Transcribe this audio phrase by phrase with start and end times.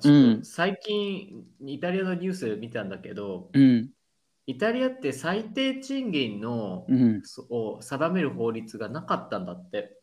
[0.00, 3.90] ちょっと最近、イタリアのニュース見たんだけど、うん。
[4.46, 7.22] イタリアって最低賃金の、うん。
[7.24, 9.98] そを定める法律がなかったんだって。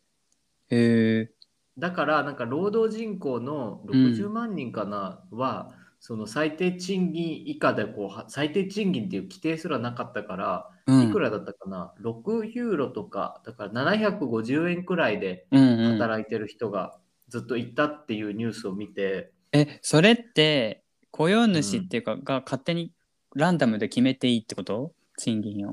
[0.68, 1.30] へえ。
[1.78, 11.08] だから、なんか労働人口の60万人かな、は、その最低賃金以下でこうは、最低賃金っていう規定すらなかったから、うん。
[11.08, 15.92] いくらだったかな ?6 ユーロとか、だから750円くらいでうんうん。
[15.92, 22.92] 働いてる人がずっといたっていうニュースを見て、え、それって雇用主っていうか、が勝手に
[23.34, 24.92] ランダムで決めていいってこと？
[25.16, 25.70] 賃金を。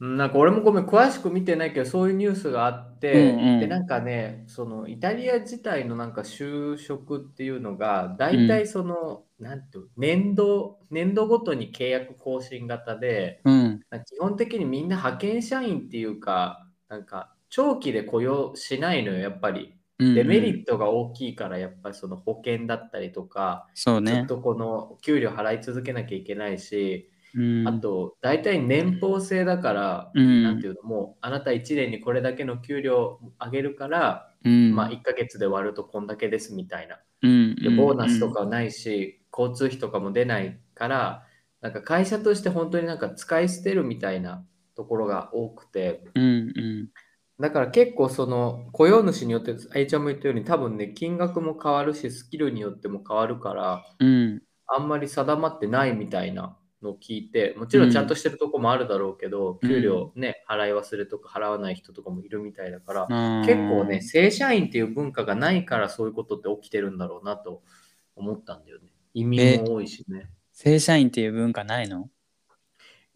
[0.00, 13.80] うんなんか俺もごめん、詳しく見てないけど、そういうニュースがあって、うんうんで、なんかね、そのイタリア自体のなんか就職っていうのが、大体その、なんていうの年度、年度ごとに契約更新型で、うん。
[13.88, 19.73] なんか基本的にみんな派遣社員っていうか、なんか長期で雇用しないのよ、やっぱり。
[19.98, 24.16] デメリットが大きいから、やっぱりその保険だったりとか、そうね。
[24.16, 27.68] ずっとこの給料払い続けなきゃいけないし、うん。
[27.68, 34.74] あと、大体年俸制だから、うんなんていうの、もうあなた1年にこれだけの給料上げるから、うん。
[34.74, 37.00] まあ1ヶ月で割るとこんだけですみたいな。
[37.22, 37.56] うん。
[37.56, 41.26] で、ボーナスとかはないし、交通費とかも出ないから、
[41.60, 46.24] なんか会社として本当になんか使い捨てるみたいなところが多くて、うん。
[46.24, 46.88] うん。
[47.40, 54.42] だから結構その雇用主によって、あいちゃんも言ったように多分ね、金額も変わるし、スキルによっても変わるから、うん。
[54.66, 67.62] あんまり定まってないみたいなのを聞いて、もちろんちゃんとしてるとこもあるだろうけど、うん給料ね、払い忘れとか払わない人とかもいるみたいだから、うん結構ね、正社員っていう文化がないからそういうことって起きてるんだろうなと
[68.14, 68.88] 思ったんだよね。
[69.12, 70.30] 移民も多いしね。
[70.52, 72.08] 正社員っていう文化ないの？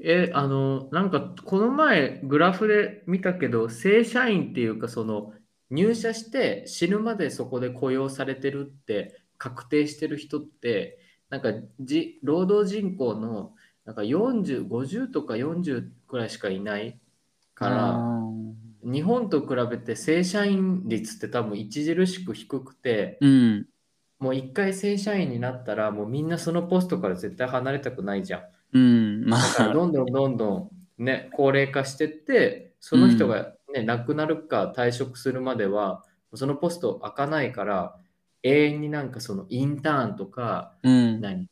[0.01, 5.33] え、あの、なんかこの前グラフで見たけど、正社員っていうかその
[5.71, 10.99] 入社して死ぬまでそこで雇用されてるって確定してる人って、
[11.31, 13.55] なんかじ労働人口の
[13.85, 16.99] なんか40、50とか40くらいしかいない
[17.55, 23.67] から、うん日本と比べて正社員率って多分著しく低くて、うん。
[24.19, 28.43] もう一回正社員になったらもうみんなそのポストから絶対離れたくないじゃん。
[28.73, 29.25] うん。
[29.27, 37.97] まあ、どんどんどんどんね、高齢化してって、その人がね、亡くなるか退職するまでは、そのポスト開かないから、
[38.43, 41.21] 永遠になんかそのインターンとか、うん。
[41.21, 41.47] 何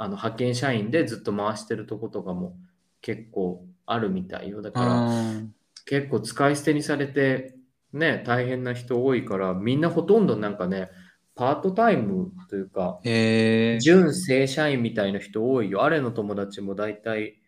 [0.00, 2.56] あの派遣社員でずっと回してるとことかも
[3.00, 4.62] 結構あるみたいよ。
[4.62, 5.54] だからうん
[5.88, 7.54] 結構使い捨てにされて、
[7.94, 10.90] ね、大変な人多いから、みんなほとんどなんかね、
[11.38, 13.78] パートタイムというか、へえ。
[13.78, 15.84] 準正社員みたいな人多いよ。
[15.84, 17.38] あれの友達も大体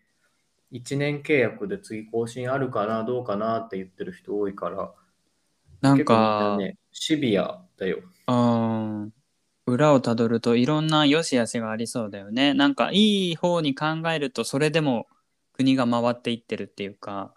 [0.71, 4.93] 1年契約で次更新あるかな、どうかなって言ってる人多いから、
[5.81, 7.99] なんかな、ね、シビアだよ。
[8.29, 9.13] うん。
[9.65, 12.53] 裏をたどるといろんな良し悪しがありそうだよね。
[12.53, 15.07] なんかいい方に考えるとそれでも
[15.51, 17.33] 国が回っていってるっていうか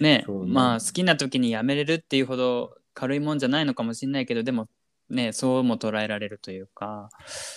[0.00, 4.68] ねねまあ好きな時に辞めれるっていうほど軽いもんじゃないのかもしれないけどでも
[5.10, 7.12] ねそうも捉えられるというか。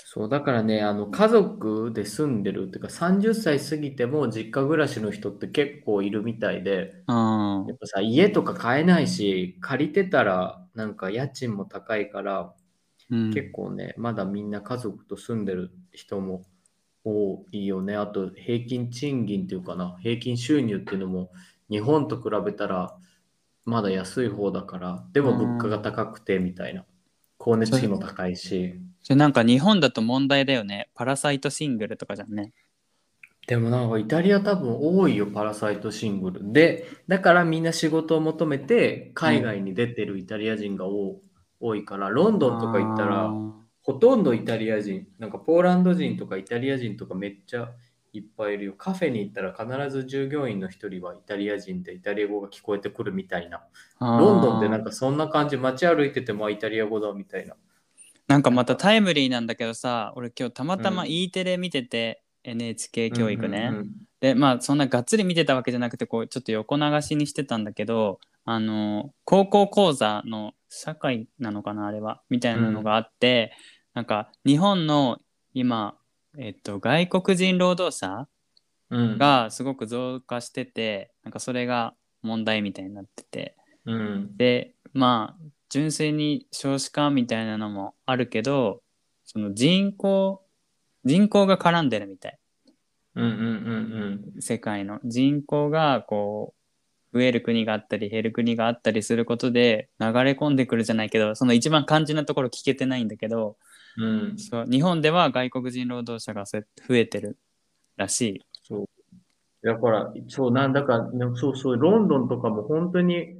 [0.05, 12.55] そう、だからね、あの家族で住んでるっていうか、30歳過ぎても実家暮らしの人って結構いるみたいで、うんやっぱさ、家とか買えないし、借りてたらなんか家賃も高いから、
[13.09, 16.43] うん結構ね、まだみんな家族と住んでる人も
[17.05, 17.95] 多いよね。
[17.95, 21.31] あと平均賃金っていうかな、平均収入っていうのも
[21.69, 22.97] 日本と比べたら
[23.65, 26.85] まだ安い方だから、でも物価が高くてみたいな。
[27.43, 28.79] 光熱費も高いし。
[29.01, 30.89] それなんか日本だと問題だよね。
[30.95, 32.53] パラサイトシングルとかじゃんね。
[33.45, 36.53] でもなんかイタリア多分多いよ、パラサイトシングル。
[36.53, 41.19] で、だからみんな仕事を求めて海外に出てるイタリア人が多
[41.59, 43.33] 多いから、ロンドンとか行ったら、
[43.81, 47.69] ほとんどイタリア人、なんかポーランド人とかイタリア人とかめっちゃ
[48.13, 48.73] いっぱいいるよ。
[48.73, 53.63] カフェに行ったら必ず従業員の一人はイタリア人でイタリア語が聞こえてくるみたいな。
[53.99, 57.55] ロンドンってなんかかそんな感じ、街歩いててもあイタリア語だみたいな。
[58.27, 73.51] なんかまたタイムリーなんだけどさ俺今日たまたまうん E テレ見てて、NHK 教育ね、うんうんうんでまあそんながっつり見てたわけじゃなくてこうちょっと横流しにしてたんだけどあの高校講座の社会なのかなあれはみたいなのがあって、
[73.93, 75.19] なんか日本の
[75.53, 75.95] 今、
[76.37, 78.27] えっと、外国人労働者
[78.89, 79.17] うん。
[79.17, 83.55] がすごく増加しててなんかそれが問題みたいになってて。
[83.85, 84.37] うん。
[84.37, 88.81] でまあ純粋に少子化みたいなのもあるけど
[89.25, 90.41] その人口
[91.05, 92.39] 人口が絡んでるみたい。
[93.15, 93.31] うんうん
[94.35, 94.99] うん世界の。
[95.03, 96.53] 人口がこ
[97.13, 103.55] う増える国があったり減る国があったりすることで流れ込んでくるじゃないけどその一番肝心なところ聞けてないんだけど
[103.97, 104.37] うん。
[104.37, 106.63] そう日本では外国人労働者が増
[106.95, 107.37] えてる
[107.95, 108.41] らしい。
[108.63, 108.89] そう。
[109.63, 113.35] だから、そう、なんだか、そうそう、ロンドンとかも本当に、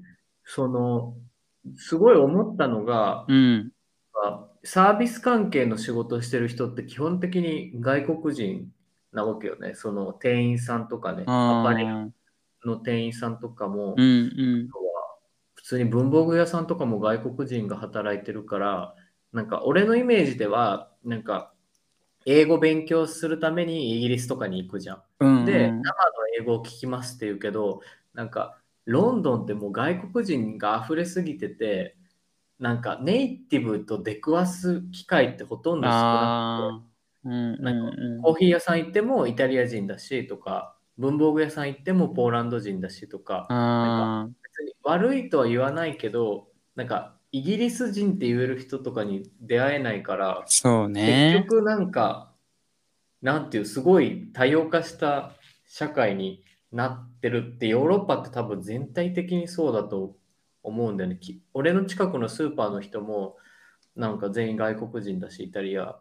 [0.46, 1.18] その、
[1.76, 3.72] すごい思ったのが、うん。
[4.64, 8.72] サービス関係の仕事をしてる人って基本的に外国人
[9.12, 9.74] なわけよね。
[9.74, 12.08] その店員さんとかね、アあパレルあ。
[12.66, 14.06] の店員さんとかも、うんう
[14.68, 14.70] ん。
[15.56, 18.96] 普通に文房具屋さんとかも外国人が働いてるから、
[19.34, 21.54] なんか俺のイメージでは、なんか
[22.26, 25.04] 英語勉強するためにイギリスとかに行くじゃん。
[25.20, 25.82] うんうん、で、生の
[26.40, 27.82] 英語を聞きますって言うけど、
[28.14, 31.98] なんかロンドンってもう外国人が溢れすぎてて、
[32.60, 36.68] なんかネイティブと出くわす機会ってほとんど少なああ。
[36.68, 36.84] うん
[37.26, 51.46] うんなんうんくて、コーヒー屋さん行ってもイタリア人だしとか、文房具屋さん行ってもポーランド人だしとか、あ別に悪いとは言わないけど、なんかイギリス人って言える人とかに出会えないからあ、、そう結ね。
[51.50, 52.32] 局なんか、
[53.24, 55.32] なんていう、すごい多様化した
[55.68, 60.16] 社会になってるって、ヨーロッパって多分全体的にそうだと
[60.62, 61.18] 思うんだよね。
[61.20, 63.36] き俺の近くのスーパーの人も、
[63.96, 65.96] なんか全員外国人だし、イタリア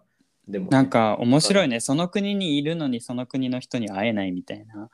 [0.46, 1.80] でもね、なんか面白いね。
[1.80, 4.90] その国にいるのにその国の人に会えないみたいな。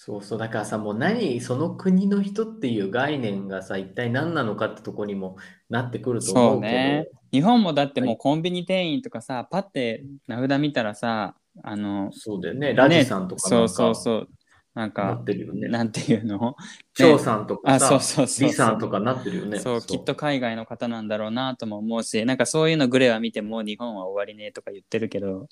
[0.00, 7.08] そうそう、だからさ、もう何、その国の人っていう概念がさ、一体何なのかってとこにもなってくると思そううけど、ね。
[7.32, 11.34] 日本もだってもはうコンビニ店員とかさ、パッて名札見たらさ、
[11.64, 14.28] あの、そうだよね、ラジさんとかなそうんそうかそう。
[14.72, 15.66] なんなかっ、てるよね。
[15.66, 16.54] なんていうの？
[16.94, 18.66] 張さんとかあ、さ、そうそうそう李そう。
[18.68, 19.58] さんとかなってるよね。
[19.58, 25.48] そう、きっと海外の方なんだろうなとも思うし、なんかそういうのグレは見ても日本は終わりねとか言ってるけど、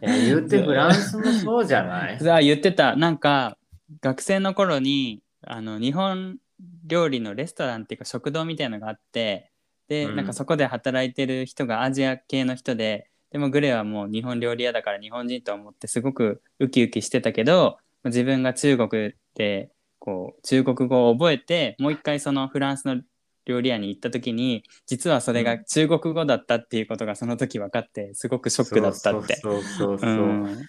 [0.00, 2.18] 言うてフランスもそうじゃない？
[2.30, 3.56] あ言ってた、なんか
[4.00, 6.38] 学生の頃にあの日本
[6.86, 9.50] 料理のレストランっていうか食堂みたいなのがあって、
[9.88, 10.16] で、うん。
[10.16, 23.02] なんかそこで働いてる人がアジア系の人で、でもグレはもう日本料理屋だから日本人と思ってすごくウキウキしてたけど、自分が中国でこう中国語を覚えて、もう一回そのフランスの
[23.46, 30.10] 料理屋に行った時に実はそれが中国語だったっていうことがその時分かってすごくショックだったってそうそうそうそう。
[30.10, 30.66] うん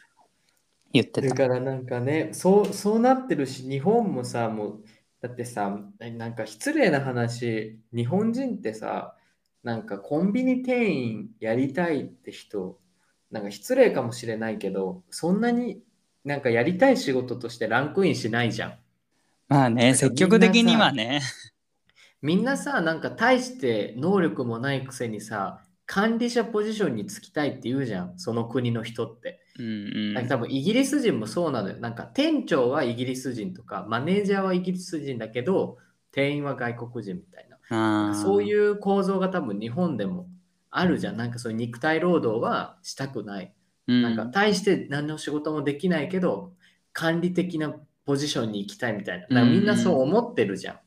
[0.95, 1.27] 言ってた。
[1.27, 4.83] だからなんかね、そう、そうなってるし、日本もさ、もう、
[5.21, 9.15] だってさ、なんか失礼な話、日本人ってさ、
[9.63, 12.79] なんかコンビニ店員やりたいって人、
[13.31, 15.81] なんか失礼かもしれないけど、そんなに
[16.23, 18.73] なんかやりたい仕事としてランクインしないじゃん。
[19.47, 21.21] まあね積極的にはね。
[22.25, 29.41] みんなさ、なんか大して能力もないくせにさ、管理者ポジションに就きたいって言うじゃん、その国の人って。
[29.59, 31.77] うんうんなんか多分イギリス人もそうなのよ。
[31.77, 35.77] なんか店長はイギリス人とか、マネージャーはイギリス人だけど、
[36.11, 38.09] 店員は外国人みたいな。
[38.09, 40.27] あーそういう構造が多分日本でも
[40.71, 41.17] あるじゃん。
[41.17, 43.53] なんかそういう肉体労働はしたくない。
[43.87, 46.53] うんなんか大して何の仕事もできないけど、
[46.91, 47.71] 管理的な
[48.03, 49.27] ポジションに行きたいみたいな。
[49.27, 50.79] だからみんなそう思ってるじゃん。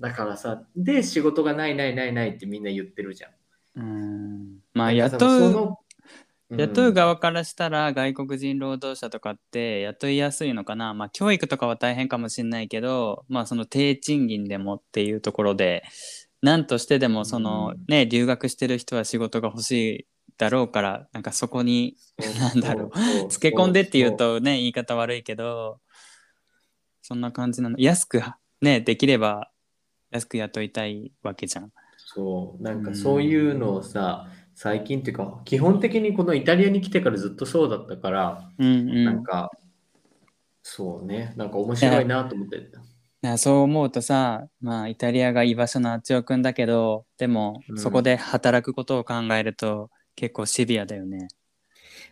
[0.00, 3.30] だからさ、で仕事がないないないないってみんな言ってるじゃん。
[3.76, 4.58] うん。
[4.72, 5.84] まあ雇う
[6.50, 15.84] 雇う側からしたら外国人労働者とかって雇いやすいのかな、まあ、教育とかは大変かもしれないけど、まあ、その低賃金でもっていうところで
[16.42, 21.96] 何としてでもその、うんね留学してる人は仕事が欲しいだろうからなんかそこに
[22.38, 22.90] なんだろ
[23.24, 23.28] う。
[23.28, 25.78] つけ込んでっていうとね言い方悪いけど
[27.02, 27.76] そんな感じなの。
[27.78, 28.22] 安く
[28.60, 29.50] ねできれば
[30.14, 31.72] 安く雇いたいわけじゃん。
[31.98, 39.50] そう、なんかそういうのをさ、最近っていうか、基本的にこのイタリアに来てからずっとそうだったから、うんうんなんか、
[40.62, 42.56] そうね、なんか面白いなと思って。
[42.58, 51.28] いやそう思うとさ、まあ、イタリアが居場所のあっちおくんだけどでも、うんそこで働くことを考えると結構シビアだよね。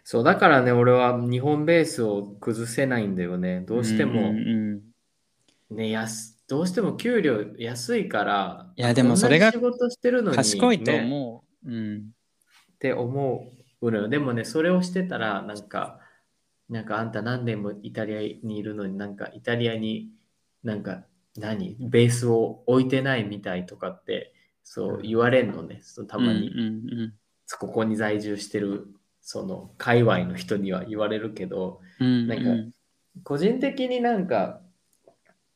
[0.04, 3.60] そう、だからね、俺は日本ベースを崩せないんだよね。
[3.60, 4.82] どうしても、うん
[5.70, 11.00] うんね、安、どうしても給料安いから、いやでもそれが仕事してるのに、賢いとね。
[11.00, 11.70] 思う。
[11.70, 11.96] うん。
[12.74, 13.46] って思
[13.80, 14.08] うのよ。
[14.10, 15.98] でもね、それをしてたら、なんか、
[16.68, 20.10] なんかあんた何年もイタリアにいるのになんかイタリアに
[20.62, 21.04] なんか
[21.38, 21.74] 何？
[21.80, 25.80] ベースを置いてないみたいとかってそう言われんのね。
[25.82, 27.14] そうたまに、うんうん
[27.58, 28.88] ここに在住してる
[29.20, 32.28] その界隈の人には言われるけど、うんうん。
[32.28, 32.38] なん
[32.70, 32.72] か
[33.24, 34.61] 個人的になんか、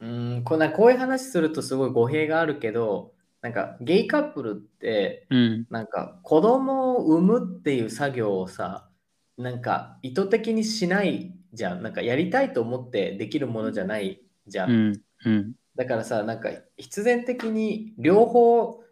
[0.01, 3.13] うーんこんなこういう話するとすごい語弊があるけど、
[3.43, 8.89] なんかゲイカップルってうんなんか子供を産むっていう作業をさ、
[9.37, 11.83] なんか意図的にしないじゃん。
[11.83, 14.71] なんかやりたいと思ってできるものじゃないじゃん。
[14.71, 16.49] うんうんだからさ、なんか
[16.79, 18.83] 必然的に両方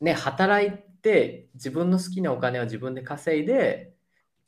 [0.00, 3.92] ね、働いって自分の好きなお金を自分で稼いで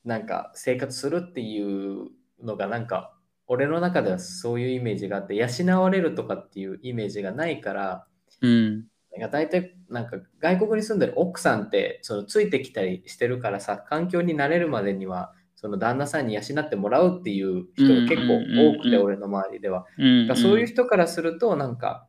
[0.05, 2.09] なんか生活するっていう
[2.43, 3.15] のがなんか
[3.49, 8.07] 俺の中ではそういうイメージがあって養われるとかっていうイメージがないから
[8.41, 8.85] うん。
[9.33, 19.87] 大体なんか外国に住んでる奥さんってそのついてきたりしてるからさ環境に慣れるまでにはその旦那さんに養ってもらうっていう人が結構多くて俺の周りでは。
[19.99, 22.07] うんだそういう人からするとなんか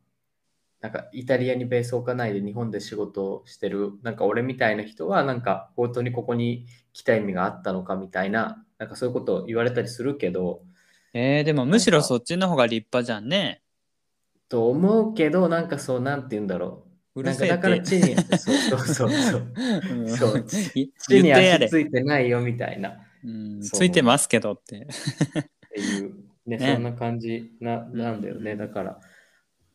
[0.81, 10.62] なんかイタリアにベースを置かないで日本で仕事をしてるなんか俺みたいな人はなんか本当にここに来た意味があったのかみたいななんかそういうことを言われたりするけど
[11.13, 13.62] えー、でもむしろそっちの方が立派じゃんね。
[14.48, 16.86] と思うけどなんかそうなんて言うんだろ
[17.16, 17.22] う。
[17.22, 17.86] うるせえなんかだから。
[17.86, 19.54] 地にそうそうそうそう。
[19.92, 20.10] うん。
[20.10, 20.46] そう。
[20.75, 22.89] い地に足ついてないよみたいな。
[22.89, 23.62] っうん。
[23.62, 24.88] ついてますけどって。
[25.74, 26.13] ていう
[26.46, 26.74] ね ね。
[26.75, 28.56] そんな感じななんだよね。
[28.56, 29.00] だから。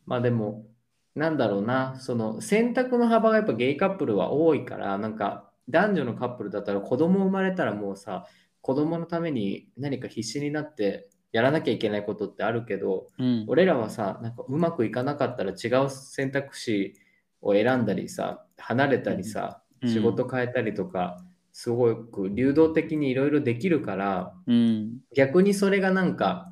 [0.06, 0.66] まあでも
[1.14, 1.96] なんだろうな。
[1.98, 8.26] その選択の幅がやっぱゲイカップルは多いからなんか男女のカップルだったら子供生まれたらもうさ
[8.60, 13.44] 子供のために何か必死になってやらなきゃいけないことってあるけどうん。
[13.48, 16.94] 俺らはさなんかうまくいかなかったら違う選択肢
[17.42, 21.22] を選んだりさ離れたりさ、うん仕事変えたりとか
[21.52, 25.00] すごく流動的にいろいろできるからうん。
[25.14, 26.50] 逆にそれがなんか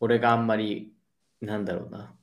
[0.00, 0.90] 俺があんまり
[1.40, 2.14] なんだろうな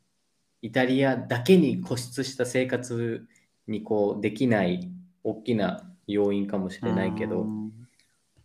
[0.62, 3.26] イタリアだけに固執した生活
[3.68, 4.92] にこうできない
[5.24, 7.46] 大きな要因かもしれないけどっ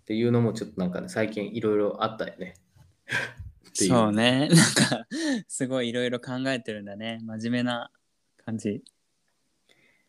[0.04, 2.54] ていうのもちょっとなんかね最近いろいろあったよね。
[3.69, 4.49] っていうそうね。
[4.52, 5.07] なんか、
[5.49, 7.21] すごいいろいろ考えてるんだね。
[7.23, 7.90] 真面目な
[8.45, 8.71] 感じ。
[8.71, 8.83] い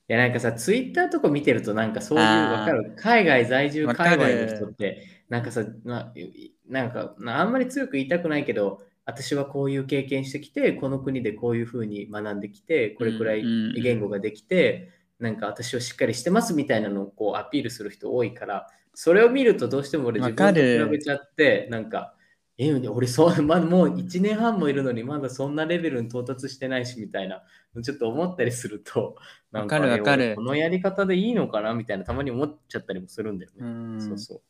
[0.07, 6.13] やなんかさ、ツイッターとか見てるとなんかそういうわかる海外在住海外の人ってなんかさな
[6.67, 14.89] なんかなあんまり強く言いたくないけど私はこういう経験してきてこの国でこういうふうに学んできてこれくらいうんうんうん言語ができて
[15.19, 22.15] なんか私はしっかりしてますみたいなのをこうアピールする人多いからそれを見るとどうしても俺自分と比べちゃってなんか
[22.63, 27.41] え俺そう、まだもう1年半もいるのにまだそんなレベルに到達してないしみたいな
[27.83, 29.15] ちょっと思ったりすると
[29.51, 30.35] なん わかるわかる。
[30.35, 33.57] このやり方でいいのかなみたいなたまに思っちゃったりもするんだよね。
[33.61, 33.65] う
[33.95, 34.01] ん。
[34.01, 34.41] そうそう。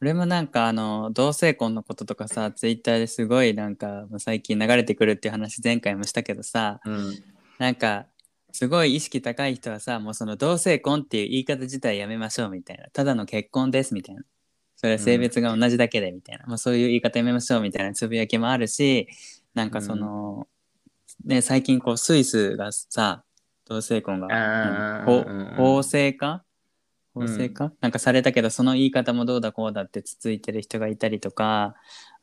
[0.00, 7.14] 俺もなんかあの同性婚のこととかさツイッターですごいなんか最近流れてくるっていう話前回もしたけどさうん。
[7.58, 8.06] なんか
[8.52, 12.88] すごい意識高い人はさもうその同性婚っていう言い方自体やめましょうみたいな。
[12.90, 14.22] ただの結婚ですみたいな
[14.80, 19.08] それは性別が同じだけでみたいな、まあ、そういう言い方やめましょうみたいなつぶやきもあるし
[19.52, 20.48] なんかその、
[21.26, 23.22] ね最近こうスイスがさ
[23.66, 26.44] 同性婚がうんうん法制化？
[27.12, 31.74] 法制化、なんかされたけどその言い方もどうだこうだってつついてる人がいたりとか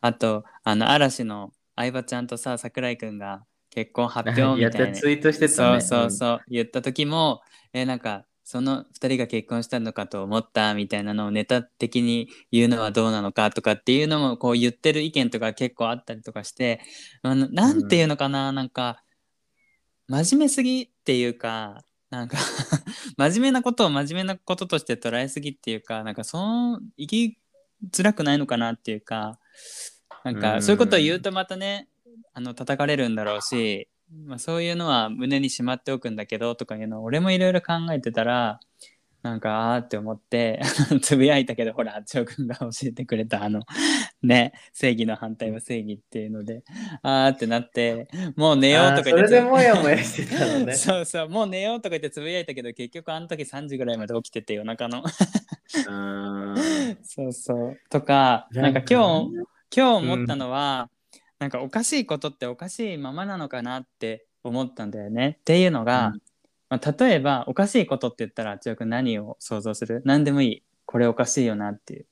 [0.01, 4.95] あとあの嵐の相葉ちゃんとさ桜井くんが結婚発表みやったいな。
[4.97, 5.81] ツイートしてたね。
[5.81, 6.41] そうそうそう。
[6.47, 16.79] 言った時もえなんかその2人が結婚したのかと思ったみたいなのをネタ的に言うのはどうなのかとかっていうのもこう言ってる意見とか結構あったりとかして
[17.23, 19.03] あのなんていうのかな、なんか
[20.07, 22.37] 真面目すぎっていうかなんか
[23.17, 27.37] 真面目なことを真面目なこととして捉えすぎっていうかなんかその生き
[27.91, 29.41] づらくないのかなっていうか
[30.23, 30.41] なんうん。
[30.41, 31.89] かそういうことを言うとまたね
[32.33, 38.59] あの叩かれるんだろうし、まあ、そういうのは胸にしまっておくんだけどとかいうのを俺もいろいろ考えてたら
[39.23, 40.61] なんかあーって思って
[41.01, 43.63] つぶやいたけどほら八くんが教えてくれたあの
[44.21, 46.63] ね正義の反対は正義っていうので
[47.01, 50.73] あーってなってもう寝ようとかあーそれでつもやもやしてたのね。
[50.75, 55.03] そうそうもう寝ようとか言ってつぶやいたけど結局あの時3時ぐらいまで起きてて夜中の。
[55.03, 56.55] うん
[57.03, 57.77] そうそう。
[57.89, 60.89] とかなんか今日今日思ったのは、
[61.39, 65.37] なんかおかしいことっておかしいままなのかなって思ったんだよね。
[65.39, 66.21] っていうのが、うん。
[66.69, 70.01] まあ、例えばおかしいことって言ったら千代君何を想像する？
[70.03, 70.63] 何でもいい。
[70.85, 72.05] これおかしいよなっていう。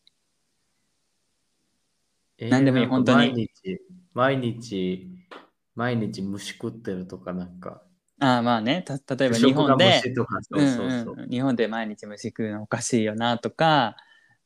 [2.37, 3.31] えー何でもいい本当に。
[3.31, 3.81] 毎日、
[4.13, 5.07] 毎日、
[5.75, 7.81] 毎日虫食ってるとかなんか。
[8.19, 8.81] ああまあね。
[8.83, 10.01] た例えば日本で
[11.29, 13.97] 日本で毎日虫食うのおかしいよなとか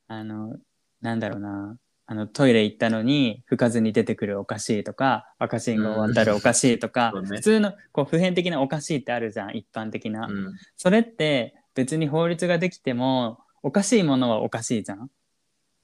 [0.08, 0.56] あの
[1.02, 1.78] なんだろうな
[2.12, 7.38] あのトイレ行ったのに拭かずに出てくるおかしいとか赤信号渡るおかしいとか、そうね。
[7.38, 10.56] 普通のこう普遍的なおかしいってあるじゃん一般的な、うん。
[10.76, 15.12] それって別に法律ができてもおかしいものはおかしいじゃん。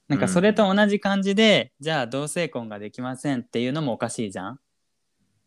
[0.08, 4.58] なんかそれと同じ感じで、じゃあ同性婚ができませんっていうのもおかしいじゃん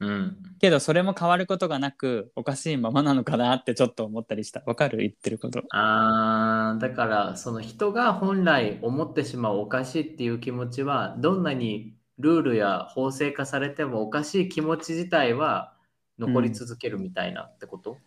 [0.01, 0.37] うん。
[0.59, 4.63] けどそれも変わることがなくおかしいままなのかなってちょっと思ったりした。
[4.65, 4.99] わかる？
[4.99, 5.61] 言ってること。
[5.71, 15.73] あーだからその人が本来思ってしまうおかしいっていう気持ちはどんなにルールや法制化されてもおかしい気持ち自体は
[16.17, 17.97] 残り続けるみたいなってこと、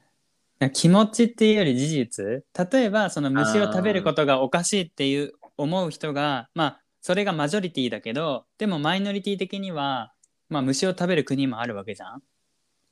[0.75, 2.45] 気持ちっていうより事実。
[2.71, 10.12] 例えばその虫を食べることがおかしいっていう思う人がまあそれがマジョリティだけどでもマイノリティ的には、
[10.53, 12.23] まあ、虫を食べる国もあるわけじゃん。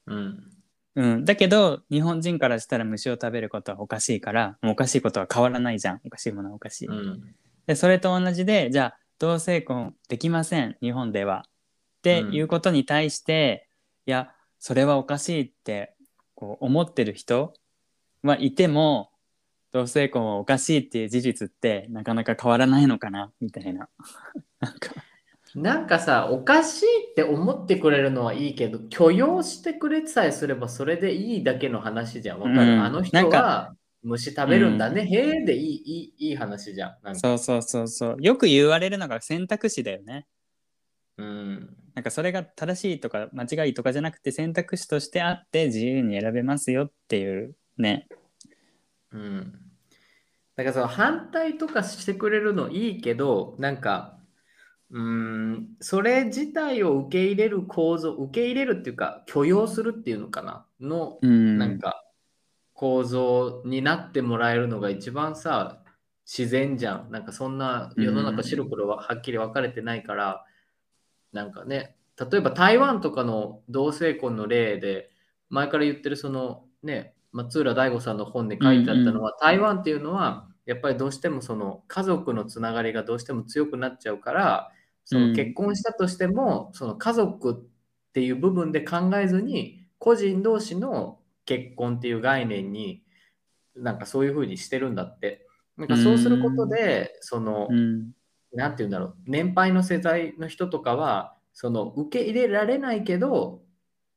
[0.07, 0.51] うん。
[0.97, 6.89] うん、だけど日本人からしたら虫を食べることはおかしいからおかしいことは変わらないじゃんおかしいものはおかしい。
[6.89, 7.35] うん。
[7.67, 13.69] でそれと同じでじゃあ同性婚できません日本ではってうんいうことに対して、
[14.07, 15.95] いやそれはおかしいって
[16.35, 17.53] こう思ってる人
[18.23, 19.11] はいても
[19.73, 23.89] 同性婚はおかしいっていう事実ってなかなか変わらないのかなみたいな。
[24.61, 24.91] なんか
[25.55, 32.41] なんかさ、おかしいって思ってくれるのはいいけど、許容してくれさえすればそれでいいだけの話じゃん。
[32.41, 35.05] わかる、うんあの人なんかは虫食べるんだね。
[35.07, 36.97] へえでいいいいいい話じゃん。
[37.03, 40.27] なんかそうそうそうそうよく言われるのが選択肢だよね。
[41.19, 41.77] うん。
[41.95, 48.07] なんかそれが正しいとか間違いとかじゃなくて選択肢としてあって自由に選べますよっていうね。
[49.13, 49.53] うん。
[50.57, 54.20] だからその反対とかしてくれるのいいけど、なんか、
[54.93, 60.67] うーん、それ自体を受け入れる構造、受け入れるっていうか、許容するっていうのかな？
[60.81, 62.05] の、うん、なんか
[62.75, 65.83] 構造になってもらえるのが一番さ
[66.27, 67.11] 自然じゃん。
[67.11, 70.45] なんかそんな世の中白黒ははっきり分かれてないから、
[71.33, 75.11] なんかね例えば台湾とかの同性婚の例で
[75.51, 84.71] 前から言ってるそのね松浦大吾さんの本で書いてあったのは、台湾っていうのはやっぱりどうしてもその家族のつながりがどうしても強くなっちゃうから
[85.11, 93.03] その結婚したとしても、その家族っていう部分で考えずに個人同士の結婚っていう概念に
[93.75, 95.49] なんかそういう風にしてるんだって。
[95.77, 98.13] なんかそうすることで、その、うん。
[98.53, 103.63] なんて言うんだろう、年配の世代の人とかは、その受け入れられないけど、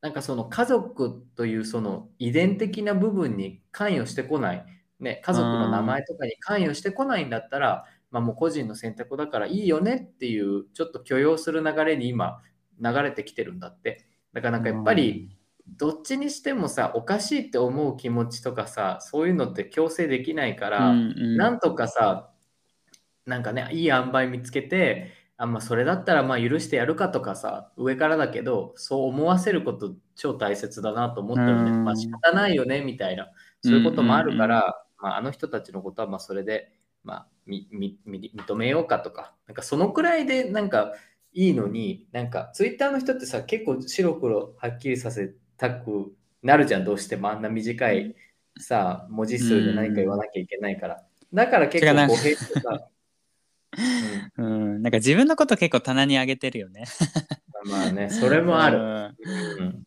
[0.01, 4.65] なんかその家族というその遺伝的な部分に関与してこない、
[4.99, 12.41] ね、家族の名前とかに関与してこないんだったら、まあもう個人の選択だからいいよねっていう、ちょっと許容する流れに今
[12.79, 14.05] 流れてきてるんだって。
[14.33, 15.35] だからなんかやっぱり、
[15.67, 22.29] どっちにしてもさ、おかしいって思う気持ちとかさ、そういうのって強制できないから、うんうんなんとかさ、
[23.25, 31.71] なんかね、いい塩梅見つけて、あまあ、それだったらまあ許してやるかとかさ、上からだけど、そう思わせること超大切だなと思ったよね。
[31.71, 33.31] うんまあ仕方ないよね、みたいな。
[33.63, 36.71] そういうこともあるから、まあ、あの人たちのことはまあそれで、
[37.03, 40.93] まあ、みみみ認めようかとか、なんかそのくらいでなんか
[41.33, 48.15] いいのに、なんかツイッターの人ってさ、結構白黒はっきりさせたくなるじゃん、どうしてもあんな短い
[48.59, 51.03] さ、文字数で何か言わなきゃいけないから。
[51.33, 52.89] だから結構語弊とか、
[54.37, 56.85] うん、なんか自分のこと結構棚に上げてるよね。
[57.65, 58.77] うん、まあね、それもある。
[58.77, 59.15] る。
[59.59, 59.83] うん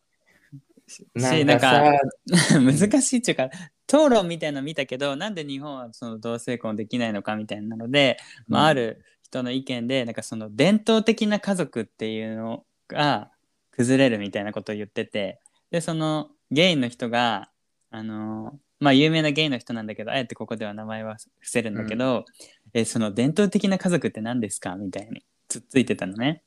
[0.88, 1.82] しなんなんか
[2.60, 3.50] 難しいっていうか
[3.88, 8.18] 討論みたいなの見たけどなんで日本はその同性婚できないのかみたいなので、
[8.48, 13.30] まあ、ある人の意見でなんかその伝統的な家族っていうのが
[13.70, 17.50] 崩れるみたいなことを言っててでそのゲイの人が
[17.90, 22.26] あのまあ有名なゲイの人なんだけどあえてここでは名前は伏せるんだけど、
[22.74, 26.42] えその伝統的な家族って何ですかみたいにつっついてたのね。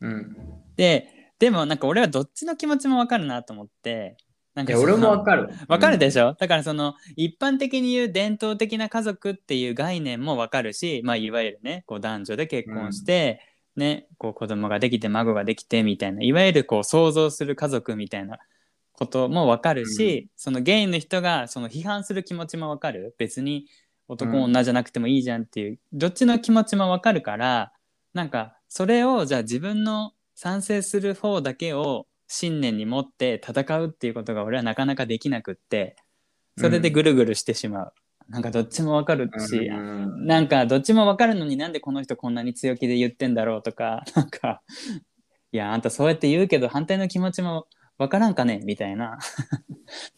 [0.00, 0.36] うん。
[0.76, 4.16] ででもなんか俺はどっちの気持ちもわかるなと思って
[4.54, 5.48] なんいや、俺もわかる。
[5.66, 13.40] わかるでししょ、だからその一般的に言う伝統的な家族っていう概念もわかるし、まあ、いわゆるねこう男女で結婚して、
[13.76, 18.38] ね、こう子供ができて孫ができてみたいないわゆるこう想像する家族みたいな
[18.92, 23.14] こともわかるし、そのゲイの人がその批判する気持ちもわかる。
[23.18, 23.66] 別に
[24.08, 27.72] 男女じゃなくてもいいじゃんっていう、どっちの気持ちもわかるから
[28.12, 35.96] なんかそれをじゃあ自分の賛成する方だけを信念に持って戦うっていうことが俺はなかなかできなくって
[36.58, 37.92] それでぐるぐるしてしまう、
[38.28, 44.62] なんかどっちもわかるし、うんなんかどっちもわかるのになんでこの人こんなに強気で言ってんだろうとか なんか
[45.52, 47.66] いやあんたそうやって言うけど反対の気持ちも
[47.98, 48.60] わからんかね？
[48.64, 49.18] みたいな。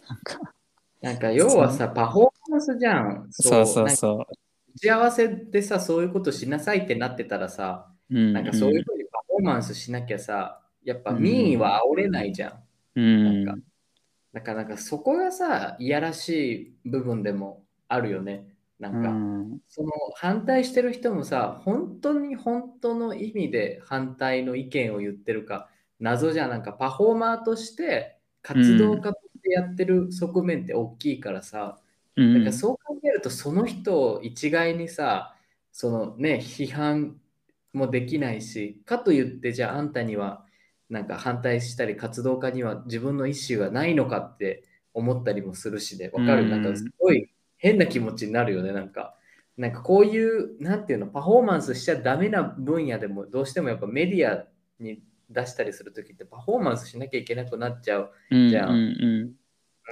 [0.08, 0.54] なんか
[1.02, 3.26] なんか要はさ、パフォーマンスじゃん。
[3.30, 3.66] そう。
[3.66, 4.26] そうそ
[4.74, 13.00] 打ち合わせでさ、そういうことしなさいってなってたらさ、う、うん、なんかそういうふうにパフォーマンスしなきゃさ、やっぱ民意は煽れないじゃん。
[13.00, 13.44] うん。
[13.44, 13.62] なんか。
[14.32, 18.46] だからなんかそこがさ、いやらしい部分でもあるよね。
[18.78, 19.58] なんか、うん。
[19.68, 25.68] その反対してる人もさ、本当に本当の意味で反対の意見を言ってるか、
[26.00, 26.50] 謎じゃん。
[26.50, 31.78] なんかパフォーマーとして活動家としてやってる側面って大きいからさ、
[32.16, 32.34] うん。
[32.34, 35.36] なんかそう考えるとその人を一概にさ、
[35.72, 37.20] そのね、批判
[37.72, 40.44] もできないし、かといってじゃああんたには
[40.90, 49.14] なんか反対したり活動家には自分の意思がないのかって思ったりもするしで、わかる、うんなんかすごい変な気持ちになるよね、なんか。
[49.56, 54.46] なんかこういう、なんていうの、パフォーマンスしちゃダメな分野でも、どうしてもやっぱメディア
[54.80, 58.10] に出したりするときってパフォーマンスしなきゃいけなくなっちゃう。
[58.30, 58.80] うんじゃあうんう
[59.30, 59.32] ん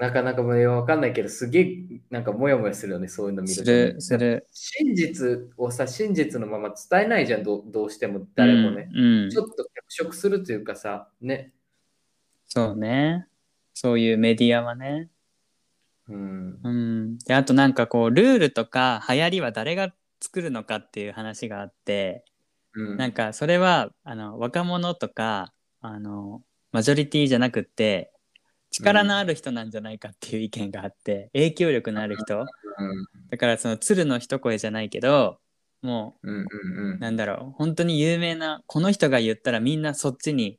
[0.00, 1.66] なかなかもうわかんないけど、すげえ
[2.11, 3.61] なんかモヤモヤするよね、そういうの見ると。
[3.62, 8.88] ね、するする真実をさ、真実のまま伝えないじゃん、どうどうしても誰もね。
[8.94, 9.31] うんうん。
[9.31, 11.52] ちょっと脚色するというかさ、ね。
[12.48, 13.26] そうね。
[13.74, 15.11] そういうメディアはね。
[16.09, 16.59] うん。
[16.62, 17.18] うん。
[17.18, 22.24] であとなんかこうルールとか流行りは誰が作るのかっていう話があって
[22.74, 28.12] うん、なんかそれはあの若者とかあのマジョリティじゃなくって
[28.72, 32.40] 力のある人なんじゃないかっていう意見があって、影響力のある人。
[32.40, 32.46] うん。
[33.30, 35.38] だからその鶴の一声じゃないけど
[35.82, 36.46] もうんうんう
[36.92, 36.98] うん。
[36.98, 40.58] なんだろう本当に有名なこの人が言ったらみんなそっちに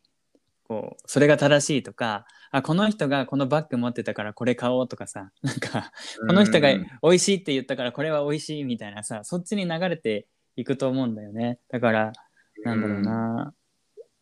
[0.68, 5.92] こうそれが正しいとかあこの人がこのバッグ持ってたからこれ買おうとかさ なんか
[6.28, 11.60] この人がうん美味しいって言ったからこれは美味しいみたいなさそっちに流れていくと思うんだよね。
[11.70, 12.14] だから
[12.64, 13.54] なんだろうな、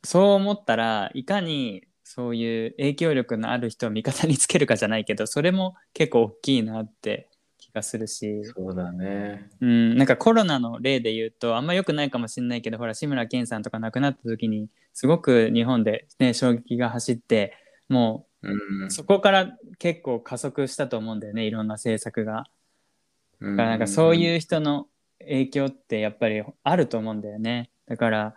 [0.04, 9.50] そう思ったらいかにそういう影響力のある人を味方につけるかじゃないけどそれも結構大きいなって気がするし、そうだね。
[9.62, 17.54] うん、なんかコロナの例で言うとあんま良くないかもしれないけどほら志村けんさんとか亡くなった時にすごく日本で、ね、衝撃が走って
[17.88, 22.44] もうんうそこから結構加速したと思うんだよねいろんな政策が。
[23.42, 24.88] だだからなんかそういう人の
[25.20, 27.70] 影響ってやっぱりあると思うんだよね。
[27.88, 28.36] だから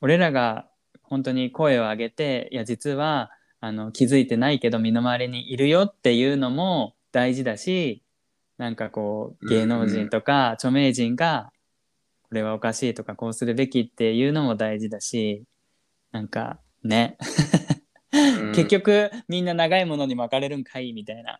[0.00, 0.68] 俺らが
[1.08, 8.02] 本当に声を上げていや実はあの気づいてないけど身の回りにいるよっていうのも大事だし
[8.58, 11.50] なんかこう芸能人とか著名人が
[12.22, 15.44] これはおかしいとかこうするべきっていうのも大事だし
[16.12, 17.18] なんかね。
[18.12, 18.52] うん。
[18.56, 21.38] 結局みんな長いものに巻かれるんかいみたいな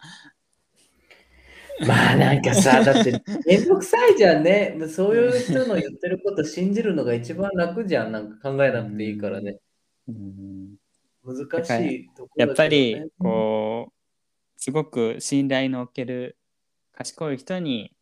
[1.86, 4.76] まあなんかさ、 だってめんどくさいじゃんね。
[4.88, 8.12] そういう人の言ってること信じるのが一番楽じゃん。
[8.12, 9.58] なんか考えなくていいからね。
[10.08, 10.76] うん
[11.24, 13.92] 難しいとこやろだけどっぱりねこう
[14.56, 16.38] すごく信頼のおける
[16.92, 17.92] 賢い人に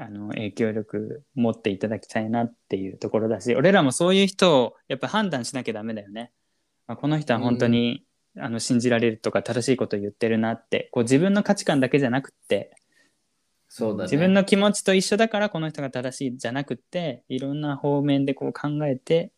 [0.00, 6.32] あの影響力持っていただきたいなっていうところだし俺らもそういう人をやっぱ判断しなきゃダメだよね。
[6.86, 8.04] あこの人は本当に、
[8.38, 12.74] あの信じられるとか正しいことを言ってるなってこう自分の価値観だけじゃなくって
[13.68, 14.02] そうだね。
[14.04, 19.32] 自分の気持ちと一緒だからこの人が正しいじゃなくっていろんな方面でこう考えて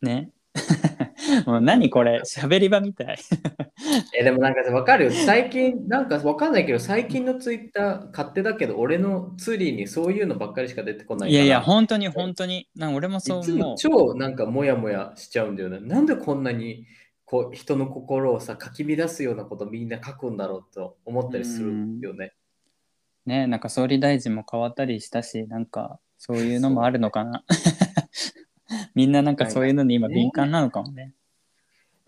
[0.00, 0.30] ね
[1.46, 3.18] もう何これ 喋り場みたい。
[4.18, 5.10] えでもなんかわかるよ。
[5.10, 11.30] 最近、なんかわかんないけど、最近のツイッター勝手だけど、俺のツリーにそういうのばっかりしか出てこない。
[11.30, 12.68] いやいや、本当に本当に。
[12.76, 13.76] な俺もそういつも思う。
[13.78, 15.80] 超なんかモヤモヤしちゃうんだよね。
[15.80, 16.86] なんでこんなに
[17.30, 22.32] こう人の心をさ、かき乱すようなことみんな書くんだろうと思ったりするよね。
[23.24, 27.44] ね、なんか総理大臣も変わったりしたし、なんかそういうのもあるのかな。
[28.96, 31.12] みんななんかそういうのに今敏感なのかもね。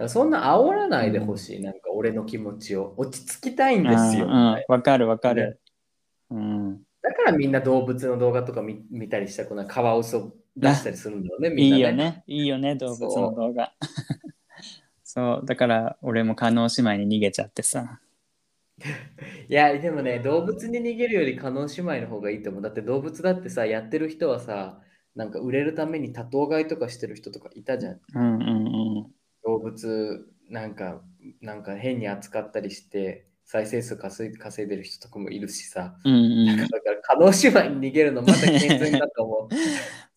[0.09, 1.63] そんな煽らないでほしい。
[1.63, 2.95] なんか俺の気持ちを。
[2.97, 4.25] 落ち着きたいんですよ。
[4.25, 5.61] うんうん、わかるわかる。
[6.31, 6.83] うん。
[7.01, 9.67] だからみんな動物の動画とか見見たりしたくない。
[9.69, 11.51] カワウソ出したりするんだろうね。
[11.51, 11.93] みんないいよ。
[11.93, 12.25] ね。
[12.27, 13.73] いいよね、動物の動画。
[15.15, 18.01] そう、だから俺も叶姉妹に逃げちゃってさ。
[19.47, 22.63] いや、でもね、動物に逃げるより叶姉妹の方がいいと思う。
[22.63, 24.81] だって動物だってさ、やってる人はさ、
[25.15, 28.01] なんか売れるために多頭飼いとかしてる人とかいたじゃん。
[28.15, 28.51] うんうんう
[29.03, 29.15] ん。
[29.45, 31.03] 動物なんか
[31.43, 39.55] なんか変に扱ったりして再生数稼い稼いでる人とかもいるしさ、うんうんだから叶姉妹に逃げるのまた健全だと思う。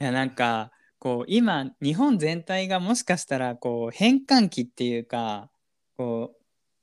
[0.00, 5.50] いやなんかこう今日本全体がもしかしたらこう変換期っていうか
[5.96, 6.34] こ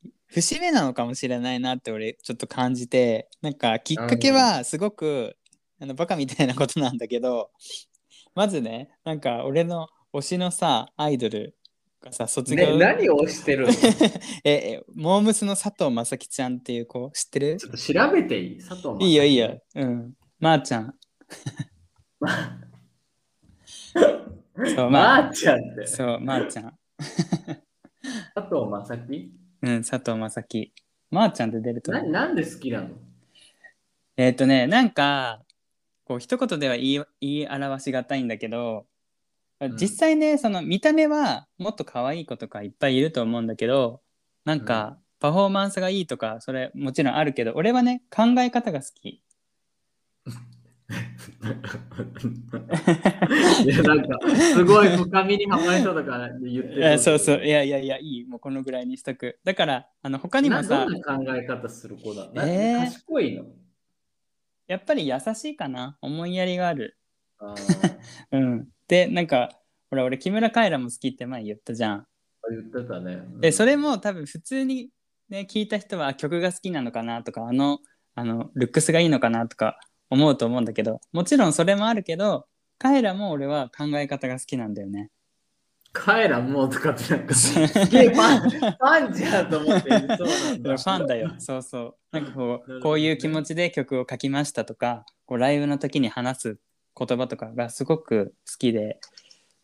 [0.06, 5.36] う節目なのかもしれないなって俺ちょっと感じてなんかきっかけはすごく
[5.80, 7.52] あのバカみたいなことなんだけど
[8.34, 11.56] まずねなんか俺の推しのさアイドル
[12.02, 13.74] がさ卒業、ね、何をしてるの？
[13.74, 13.78] ち
[14.44, 17.58] ええモームスの佐藤正樹ちゃんっていう子知ってる？
[17.66, 18.58] ょっと調べていい？
[18.60, 19.62] 佐藤いいよいいよ。
[19.76, 20.14] うん。
[20.40, 20.94] まー、ちゃん。
[23.94, 25.88] そう、まあ、まーちゃんって。
[25.88, 26.78] そう、まー、ちゃん。
[28.36, 29.32] 佐藤正樹？
[29.62, 30.74] うん、佐藤正樹。
[31.12, 32.04] まー、ちゃんって出るとな。
[32.04, 32.90] なんで好きなの？
[34.18, 35.42] えっ、とね、なんか、
[36.06, 38.86] こう、一言では言い言い表しがたいんだけど、
[39.66, 44.02] ん実際ね、その見た目はもっと可愛い子とかいっぱいいると思うんだけど、
[44.46, 49.24] なんか、パフォーマンスがいいとか、それもちろんあるけど、俺はね、考え方が好き。
[53.66, 54.20] いや、なんか、
[54.54, 57.44] すごい深みにはまりそうだから言っていやそうそう。
[57.44, 58.26] いやいやいやいい。
[58.26, 59.40] もうこのぐらいにしとく。
[59.44, 62.86] だからあの他にもさなどんな考え方する子だ、なえー。
[62.86, 63.46] 賢いの？
[64.68, 65.98] やっぱり優しいかな。
[66.02, 66.98] 思いやりがある。
[67.40, 67.98] あー。
[68.32, 68.68] うん。
[68.88, 69.50] でなんか
[69.90, 72.08] ほら俺木村カエラも好きって前言ったじゃん。
[72.50, 73.24] 言ってたね。
[73.40, 74.90] でそれも多分普通に
[75.30, 77.80] ね聞いた人は曲が好きなのかなとかあの
[78.16, 82.46] あのルックスがいいのかなとか思うと思うんだけどもちろんそれもあるけど
[82.78, 85.10] カエラも俺は考え方が好きなんだよね。
[85.94, 90.18] カエラもうとかってなんか、 すげえファン、ファンじゃんと思って、そうなん
[90.58, 90.76] フだ。
[90.76, 91.36] ァンだよ。
[91.38, 91.96] そうそう。
[92.12, 96.60] なんかこう、ねこういう気持ちで曲を書きましたとか、こうライブの時に話す
[96.98, 99.00] 言葉とかがすごく好きで、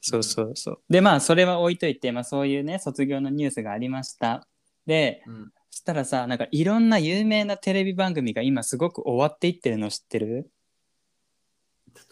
[0.02, 0.82] そうそうそう。
[0.90, 4.48] で、まあ、それは置いといて、まあ、そういうね、卒業のニュースがありました。
[4.86, 10.50] で、うんそしたらさ、なんかいろんな有名なテレビ番組が今すごく終わっていってるの知ってる？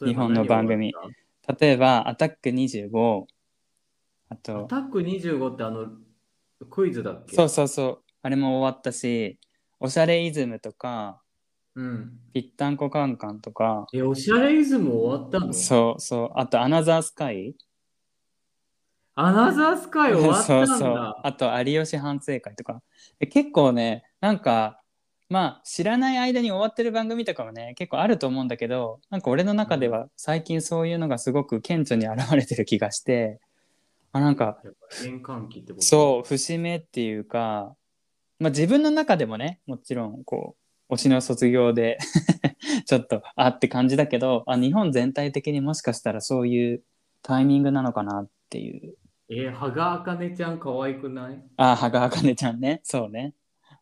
[0.06, 0.94] 日本の番組。
[1.60, 3.26] 例えばアタック25、
[4.30, 5.88] あと、たアタック25ってあの、
[6.70, 7.36] クイズだっけ？
[7.36, 9.40] そうそうそう、あれも終わったし、
[9.80, 11.22] おしゃれイズムとか、
[11.76, 12.20] うん。
[12.34, 15.54] ぴったんこカンカンとか、え、おしゃれイズム終わったの？
[15.54, 16.32] そうそう。
[16.36, 17.56] あと、アナザースカイ
[19.20, 20.68] アナザースカイ終わったんだ。
[20.68, 21.16] そうそう。
[21.24, 22.84] あと、有吉反省会とか。
[23.20, 24.80] で結構ね、なんか、
[25.28, 33.40] まあ、知らない間に終わってる番組とかもね、結構あると思うんだけど、なんか俺の中では最近そういうのがすごく顕著に現れてる気がして、
[34.14, 35.86] あ、なんか、やっぱ転換期ってこと？
[35.86, 37.76] そう、節目っていうか、
[38.40, 40.56] まあ自分の中でもね、もちろん、こ
[40.90, 41.98] う、推しの卒業で
[42.86, 46.84] ちょっと、あって感じだけど、あ、日本全体的にもしかしたらそういう
[47.24, 48.96] タイミングなのかなっていう。
[49.30, 51.44] えー、羽賀あかねちゃん可愛くない？
[51.58, 52.82] あ、羽賀あかねちゃんね。
[52.84, 53.34] そうね。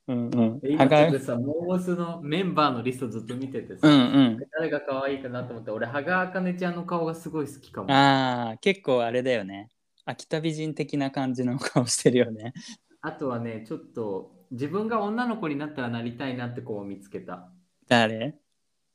[0.07, 0.75] うんうんえ。
[0.75, 3.97] 羽賀今ちょっとさ、モームスのメンバーのリストずっと見ててさ、うんう
[4.31, 4.39] ん。
[4.57, 7.91] 誰が可愛いかなと思って、俺、羽賀あかねちゃんの顔がすごい好きかも。
[7.91, 9.69] ああ、結構あれだよね。
[10.05, 12.53] 秋田美人的な感じの顔してるよね。
[13.01, 17.49] あとはね、ちょっと自分が女の子になったらなりたいなって子を見つけた。
[17.87, 18.35] 誰？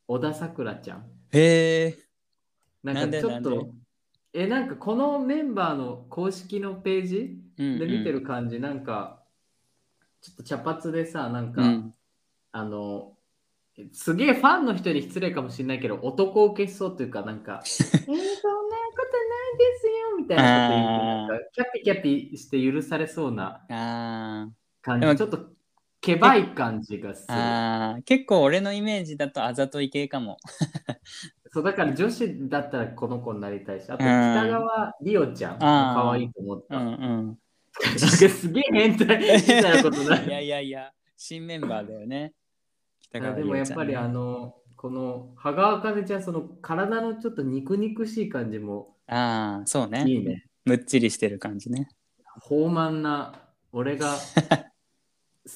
[0.06, 1.06] 小田さくらちゃん。
[1.32, 1.98] へえ。
[2.82, 3.74] なんなんでかちょっなんでと、
[4.32, 9.22] え、なんかこのメンバーの公式のページうん、で見てる感じ、なんか、
[10.22, 11.94] ちょっと茶髪でさ、なんか、うん。
[12.52, 13.16] あの、
[13.92, 24.48] すげえファンの人に失礼かもしれないけど、男受けそうというか、なんか、 えー、そんなことないですよ、みたいなこと言って、キャピキャピして許されそうなあ
[24.80, 25.50] 感じ、ちょっと
[26.00, 28.02] けばい感じがすーる。
[28.04, 30.38] 結構俺のイメージだとあざとい系かも。
[31.52, 36.76] そうだから女子だったらこの子になりたいし、あとうん北川りおちゃんも可愛いと思った。
[36.76, 37.38] うんうん。
[37.98, 40.30] すげえ変態 みたいなことないい。
[40.30, 42.32] やいやいや、新メンバーだよね。
[43.00, 48.96] 北川でもやっぱり里あの、この羽川あかねちゃん、その体のちょっと肉肉しい感じも。
[49.08, 50.04] ああ、そうね。
[50.06, 50.46] いいね。
[50.64, 51.88] むっちりしてる感じね。
[52.48, 53.34] 豊満な、
[53.72, 54.16] 俺が好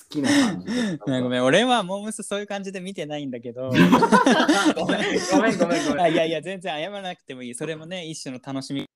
[0.09, 0.98] きな感じ。
[1.04, 3.70] ごめん俺はモームスそういう感じで見てないんだけど。
[3.70, 6.00] ごめんごめんごめんごめん。
[6.00, 7.54] あいやいや、全然謝らなくてもいい。
[7.54, 8.88] それもね、一種の楽しみ。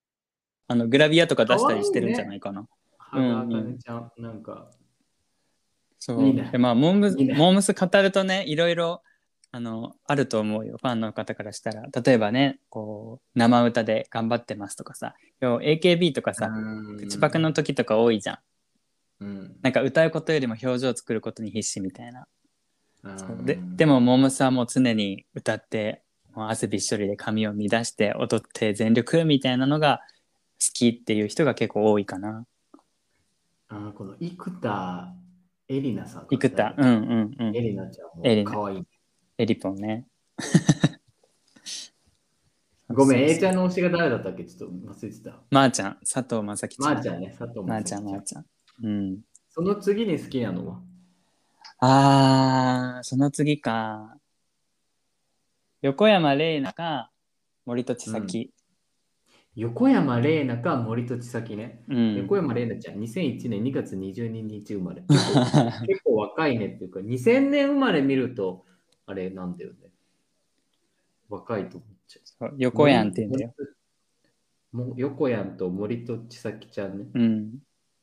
[0.68, 2.68] あのグラビアとか出したりしてるんじゃないかな。
[2.98, 4.70] 羽川あかねちゃん、なんか、
[5.98, 6.26] そう。
[6.26, 9.02] いいねでまあモームス、いいねモームス語るとね、いろいろ
[9.50, 10.76] あのあると思うよ。
[10.80, 11.86] ファンの方からしたら。
[12.04, 16.50] 例えばね、こう生歌で頑張ってますとかさ、要は AKB とかさ、
[16.98, 18.38] 口パクの時とか多いじゃん。
[19.20, 22.26] うん、なんか歌うことよりも表情を作ることに必死みたいな。
[23.02, 26.02] うんででもモームスはもう常に歌って、
[26.34, 30.00] もう汗びっしょりで髪を乱して踊って全力みたいなのが
[30.60, 32.44] 好きっていう人が結構多いかな。
[33.68, 35.14] あこの生田
[35.68, 36.26] エリナさん。
[36.30, 37.60] 生田、うんうんうんエ。
[37.60, 38.82] リナちゃんエリナも可愛い。
[39.38, 40.06] エリポンね。
[42.90, 44.44] ごめん、A ちゃんの推しが誰だったっけ？
[44.44, 45.36] ちょっと忘れてた。
[45.50, 46.94] まー、ちゃん、佐藤正樹ちゃん。
[46.94, 48.46] まーちゃんね、佐藤まーちゃん、まーちゃん。
[48.82, 49.20] うん。
[49.50, 50.80] その次に好きなのは？
[51.80, 54.16] あー、その次か。
[55.80, 57.10] 横山玲奈か
[57.64, 58.52] 森戸千咲。
[59.54, 61.82] 横山玲奈か森戸千咲ね。
[61.88, 62.14] うん。
[62.16, 65.02] 横山玲奈ちゃん、2001年2月22日生まれ。
[65.86, 68.64] 結構若いねっていうか、2000年生まれ見ると、
[69.06, 69.90] あれなんだよね。
[71.28, 72.54] 若いと思っちゃう。
[72.58, 73.54] 横やんって言うんだよ。
[74.72, 77.06] もう横やんと森戸千咲ちゃんね。
[77.14, 77.58] うん。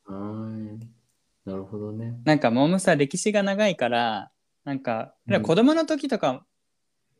[0.05, 0.89] はーい。
[1.45, 2.15] なるほどね。
[2.25, 4.31] なんかモームさ歴史が長いから
[4.63, 5.41] なんか、うん。
[5.41, 6.45] 子供の時とか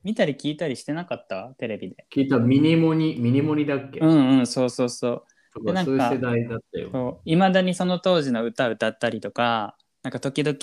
[0.03, 1.53] 見たり聞いたりしてなかった？
[1.57, 2.05] テレビで。
[2.13, 2.37] 聞いた。
[2.39, 5.23] ミニモニ、ミニモニだっけ、うんうんそうそうそう。
[5.53, 7.21] とでなんかかそういう世代だったよ。
[7.23, 10.57] いまだにその当時の歌歌ったりとかなんか時々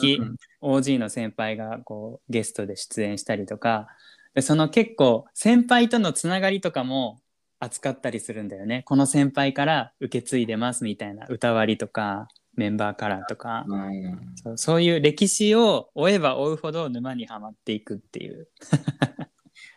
[0.60, 3.88] うん OG の先輩がこうゲストで出演したりとか
[4.34, 7.21] でその結構先輩とのつながりとかも
[7.62, 8.82] 扱ったりするんだよね。
[8.86, 14.18] この先輩から受け継いでますみたいな歌割りとかメンバーカラーとか、うん。
[14.34, 18.48] そうそういう歴史を追えば追うほど沼にはまっていくっていう。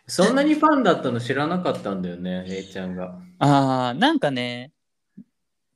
[0.08, 3.20] そんなにファンだったの知らなかったんだよね、A ちゃんが。
[3.38, 4.72] あーなんかね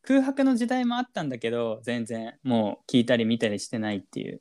[0.02, 4.40] 空白の時代もあったんだけど全然もう聞いたり見たりしてないっていう。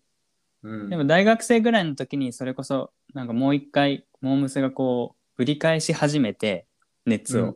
[0.63, 0.89] うん。
[0.89, 6.65] でも大学生ぐらいの時にそれこそなんかもう一回モームスがこうぶり返し始めて
[7.05, 7.55] 熱を、うん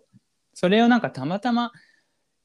[0.54, 1.72] それをなんかたまたま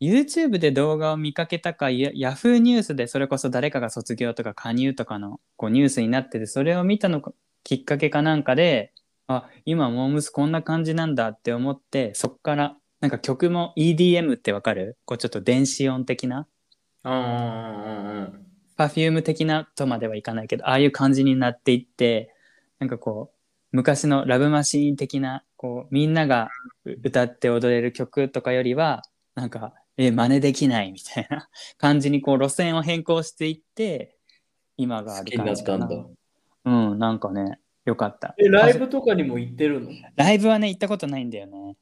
[0.00, 7.32] YouTube で動画を見かけたかヤ Yahoo ニュースでそれこそ誰かが卒業とか加入とかのこうニュースになっててそれを見たのか
[7.64, 8.92] きっかけかなんかで
[9.26, 14.96] あ今モームスこんな感じなんだって思ってそっからなんか曲も EDM ってわかる？
[15.04, 16.46] こうちょっと電子音的な？
[17.04, 18.46] うんうんうんうん。
[18.76, 22.32] Perfume 的なとまではいかないけどああいう感じになっていって
[22.78, 23.37] なんかこう
[23.72, 26.48] 昔のラブマシーン的なこうみんなが
[26.84, 29.02] う歌って踊れる曲とかよりは
[29.34, 34.16] なんかえ真似できないみたいな 感じにこう路線を変更していって
[34.76, 35.88] 今がある好きにな感じかな。
[36.64, 38.34] うんなんかねよかった。
[38.36, 39.90] え、ライブとかにも行ってるの？
[40.14, 41.76] ライブはね行ったことないんだよね。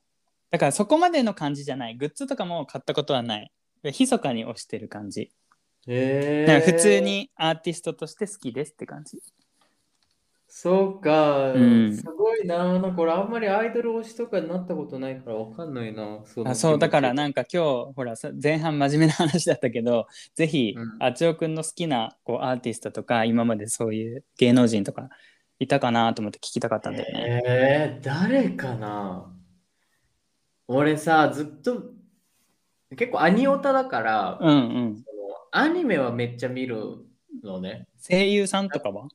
[0.50, 1.96] だからそこまでの感じじゃない。
[1.96, 3.52] グッズとかも買ったことはない。
[3.82, 5.32] 密かに推してる感じ。
[5.88, 6.62] へえ。
[6.64, 7.00] 普通。
[7.00, 9.20] にアーティストとして好きですって感じ
[10.58, 12.56] そうか、うんすごいな。
[12.56, 16.20] なんかこれあんまりアイドル推しとかになったことないからわかんないな。
[16.24, 25.10] そのあそうだからなんか今日ほらさ前半真面目な話だったけど ぜひ、うんあちおくんの好きなこうアーティストとか今までそういう芸能人とか
[25.58, 27.42] いたかなと思って聞きたかったんだよね。
[27.46, 29.30] えー、誰かな
[30.68, 31.90] 俺さ、ずっと
[32.96, 34.52] 結構アニオタだから、うんう
[34.92, 34.96] ん。
[34.96, 35.04] その
[35.50, 37.04] アニメはめっちゃ見る
[37.44, 37.86] のね。
[37.98, 39.08] 声優さんとかは？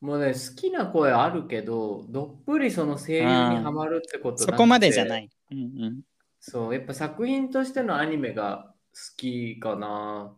[0.00, 5.28] もうね、好きな声あるけど、どっぷりその声優にはまるってことそこまでじゃない。
[5.50, 6.00] うんうん。
[6.40, 10.34] そう、やっぱ作品としてのアニメが好きかな。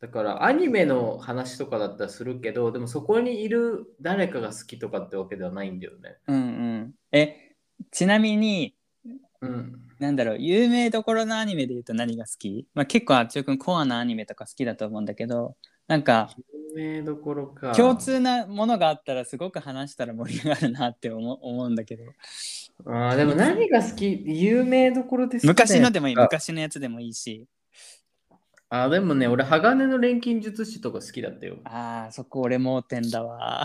[0.00, 6.16] だからアニメの話とかだったらするけど、でもそこにいる誰かが好きとかってわけではないんだよね。
[6.26, 6.94] うんうん。
[7.12, 7.54] え
[7.90, 8.74] ちなみに
[9.40, 9.88] うん。
[9.98, 15.56] なんだろう有名どころのアニメで言うと何が好き、まあ、結構あっちおくんコアなアニメとか好きだと思うんだけど
[15.88, 16.30] なんか
[16.76, 17.72] 有名どころか。
[17.72, 22.04] 共通なものがあったらすごく話したら盛り上がるなって思う思うんだけど。
[22.86, 24.22] あーでも何が好き？
[24.26, 26.14] 有名どころで好きなやつ昔のでもいい。
[26.14, 27.46] か昔のやつでもいいし。
[28.68, 31.56] あーでもね、俺、鋼の錬金術師とか好きだったよ。
[31.64, 33.64] あーそこ俺盲点だわ。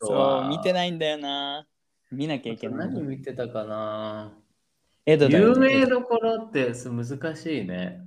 [0.00, 1.66] そう見てないんだよな。
[2.10, 4.32] 見なきゃいけない何見てたかな？
[5.04, 8.00] エドだよ有ね名どころってす難しいね。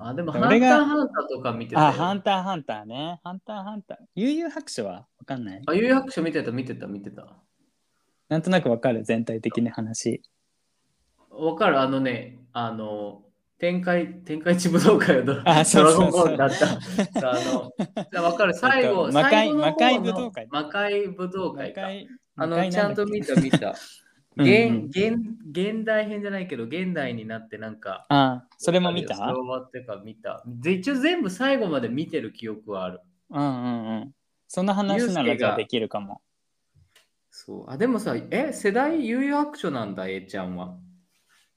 [0.00, 1.86] あ、でも、ハンターハンターとか見てたよ。
[1.88, 5.62] あハンターハンターねハンターハンター悠々白書はわかんない？
[5.66, 7.26] あ、有白書見てた、見てた、見てた。
[8.28, 10.22] なんとなくわかる全体的な話
[11.30, 13.22] わかるあのね、あの、
[13.58, 17.30] 天界、天界一武道会をドあそうドラそうそうゴンボールだった。
[17.30, 17.34] あ
[18.14, 21.82] の、わかる最後、えっと魔界魔界武道会魔界武道会か。
[22.36, 23.74] あの、ちゃんと見た、見た。
[24.38, 25.16] 現現
[25.50, 29.16] 現代編じゃないけど、現代になってなんか、あそれも見た？
[29.16, 30.42] それ終わってから見た。
[30.46, 33.00] で一応全部最後まで見てる記憶はある。
[33.30, 34.14] うんうんうん
[34.46, 36.22] その話なユースケがらじゃあできるかも
[37.30, 37.70] そう。
[37.70, 40.68] あ、でもさ、え、世代悠々白書なんだ、A ちゃんは。
[40.68, 40.76] こ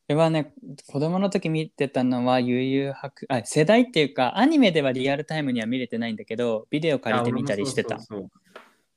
[0.09, 0.53] れはね
[0.87, 8.41] 子供の時見てたのは悠々白あ世代っていうかアニメではリアルタイムには見れてないんだけどビデオ借りてみたりしてたあ俺もそうそうそう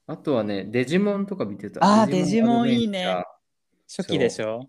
[0.07, 1.81] あとはね、デジモンとか見てた。
[2.03, 3.25] あーデジモンいいね
[3.97, 4.69] 初期でしょ？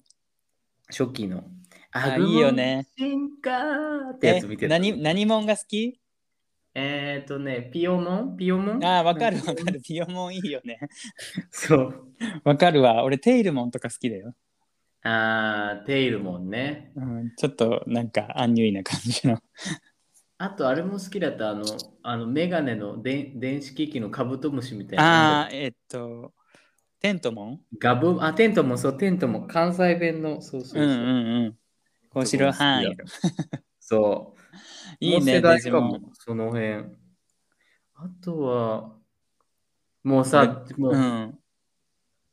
[0.90, 1.44] 初期の。
[1.92, 2.88] あいいよね。
[2.98, 3.52] 進化
[4.12, 4.78] ってやつ見てえた。
[4.78, 6.00] 何何モンが好き？
[6.76, 8.38] えっ、ー、とね、ピオモン？
[8.38, 8.86] ピオモン？
[8.86, 9.82] あーわかるわかる。
[9.82, 10.78] ピオモンいいよね
[11.50, 12.12] そう。
[12.44, 14.36] わかるわ俺テイルモンとか好きだよ、
[15.02, 16.92] あー、テイルモンね。
[16.96, 19.40] うん、ちょっとなんかアンニュイな感じの
[20.38, 21.50] あと、あれも好きだった。
[21.52, 21.66] あの、
[22.04, 25.46] あのメガネので電子機器のカブトムシみたいな。
[25.46, 26.34] あーえっと
[27.06, 30.82] テントモンガブ、あ、テントもそう、テントも関西弁の、そうそうそう。
[30.82, 31.58] うんうんうん。
[32.10, 32.84] こうしろはん
[33.80, 34.42] そう。
[35.00, 36.86] いいねデジモその辺。
[37.94, 38.96] あとは、
[40.04, 41.40] もうさ、もう、うん。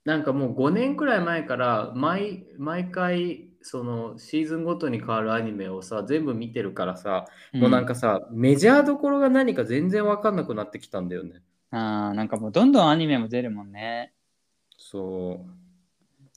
[0.06, 11.42] なんかもう5年くらい前から毎、毎回、そのシーズンごとに変わるアニメをさ、全部見てるからさ、もうなんかさ、メジャーどころが何か全然わかんなくなってきたんだよね。
[11.72, 14.14] あーなんかもうどんどんアニメも出るもんね
[14.92, 15.50] そう。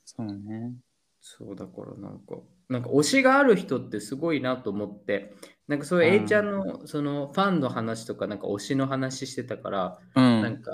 [0.05, 0.73] そうね。
[1.19, 2.37] そうだからなんか、
[2.69, 5.33] なんか推しがある人ってすごいなと思って、
[5.67, 6.23] なんかそういううん。
[6.23, 10.41] A ちゃんのそのファンの話とか、なんか推しの話してたから、うん。
[10.41, 10.71] なんか、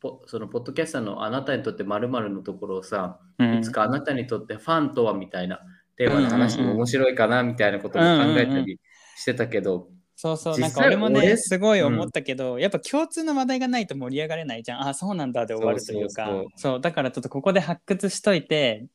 [0.00, 3.58] ポそのポッドキャスターのあなたにとって〇〇のところをさ、うん。
[3.58, 5.60] いつかあなたにとってファンとはみたいな
[5.96, 8.80] テーマの話も面白いかなみたいなことも考えたり
[9.16, 11.36] してたけど、そうそう、なんか俺もね、俺？
[11.36, 14.88] すごい思ったけど、やっぱ共通の話題がないと盛り上がれないじゃん。
[14.88, 16.42] あ、そうなんだで終わるというか。
[16.56, 18.86] そうだからちょっとここで発掘しといて、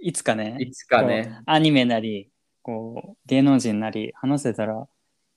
[0.00, 2.30] いつかね、いつかね、こうアニメなり、
[2.62, 4.86] こう、芸能人なり話せたら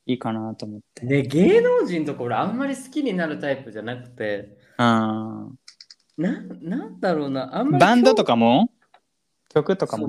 [0.06, 1.06] いいかなと思って。
[1.06, 5.50] で芸能人とか俺あんまり好きになるタイプじゃなくて、あ
[6.18, 8.70] ななんだろうな、あんーまりバンドとかも？
[9.54, 10.08] 曲とかも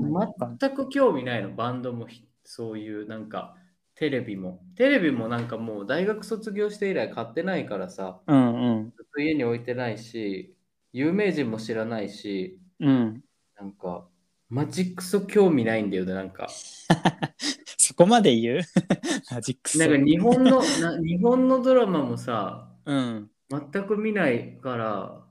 [0.60, 3.56] 全く興味ないの、バンドもひそういうなんか
[3.96, 4.60] テレビも。
[4.76, 8.92] テレビもなんかもう大学卒業して以来買ってないからさ、うんうん。
[8.96, 10.54] ずっと家に置いてないし、
[10.92, 13.22] 有名人も知らないし、うん。
[13.58, 14.08] なんか
[14.48, 16.48] マジックソ興味ないんだよね、なんか。
[17.76, 18.60] そこまで言う？
[19.30, 19.78] マジックス。
[19.78, 23.30] なんか日本のな日本のドラマもさ、うん。
[23.50, 25.24] 全く見ないから、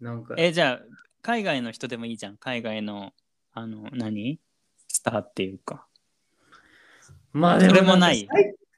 [0.00, 0.82] なんか、え、じゃあ、
[1.22, 2.36] 海外の人でもいいじゃん。
[2.38, 3.12] 海外の、
[3.52, 4.40] あの、何？
[4.88, 5.86] スターっていうか。
[7.32, 8.28] まあでそれもない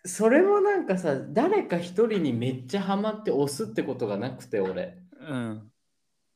[0.05, 4.99] それもなんかさ、誰か一人にめっちゃハマって押すってことがなくて、俺。
[5.21, 5.71] うん。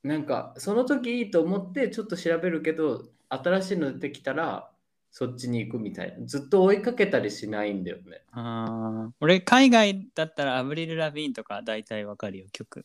[0.05, 4.71] なんか、その時いいと思ってちょっと調べるけど、新しいの出てきたら、
[5.11, 6.25] そっちに行くみたいな。
[6.27, 8.23] ずっと追いかけたりしないんだよね。
[8.31, 12.85] あー俺、海外だったらアブリル・ラビーンとか大体わかるよ、曲。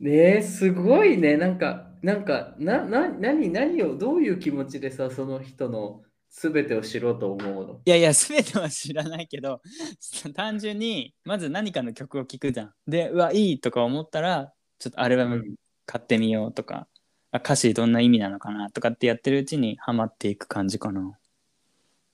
[0.00, 1.38] ねえ、すごいね。
[1.38, 6.02] なんか、なんか、な、な、何、何を、どういう気持ちでさ、その人の
[6.38, 9.62] 全てを知ろうと思うのいやいや、すべては知らないけど、
[10.36, 12.74] 単純に、まず何かの曲を聴くじゃん。
[12.86, 15.42] で、うわ、いいとか思ったら、ちょっとアルバム
[15.86, 16.88] 買ってみようとか、
[17.30, 21.18] あ歌詞どんな意味なのかなとかってやってるうちにハマっていく感じかな。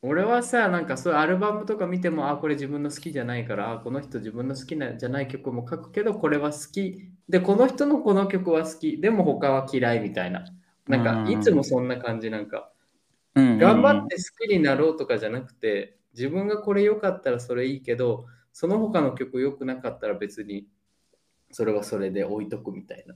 [0.03, 7.09] 俺はさ、なんかそういうアルバムとか見ても、あ、これ自分の好きじゃないから、あ、この人自分の好きなじゃない曲も書くけど、これは好き。
[7.29, 9.01] で、この人のこの曲は好き。
[9.01, 10.45] でも他は嫌いみたいな。
[10.87, 12.73] なんか、いつもそんな感じ、なんか、
[13.35, 20.67] うんうんうん頑張って好きになろうとかじゃなくて、自分がこれ良かったらそれいいけど、その他の曲良くなかったら別に、
[21.51, 23.15] それはそれで置いとくみたいな。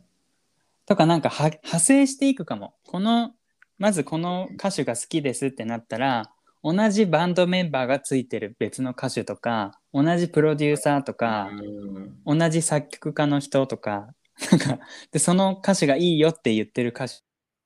[0.86, 2.74] とかなんかは派生していくかも。
[2.86, 3.34] この
[3.78, 6.30] まずこの歌手が好きですってなったら
[6.62, 11.50] 同じバンドメンバーがついてる別の歌手とか同じプロデューサーとか
[12.24, 14.08] うん同じ作曲家の人とか
[14.50, 14.78] なんか
[15.12, 17.06] でその歌手がいいよって言ってる歌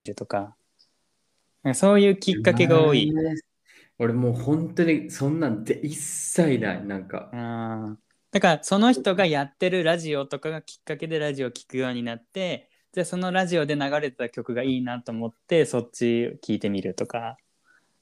[0.05, 0.57] 手とか
[1.75, 3.13] そういうきっかけが多い。
[3.99, 6.87] 俺もう本当にそんなんで一切ない。
[6.87, 7.99] なんか、うん
[8.33, 17.37] だからその人がやってるラジオとかがきっかけでラジオを聴くようになってじゃあそのラジオで流れてた曲がいいなと思ってそっち聴いてみるとか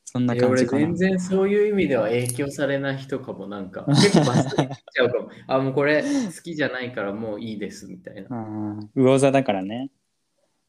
[0.04, 0.94] そんない感じかな全。
[0.94, 9.90] 然そういう意味では影響されない人かもなんか 結構バスッちゃうかもあもうこれ好きじゃないからもういいですみたいなうん魚座だからね。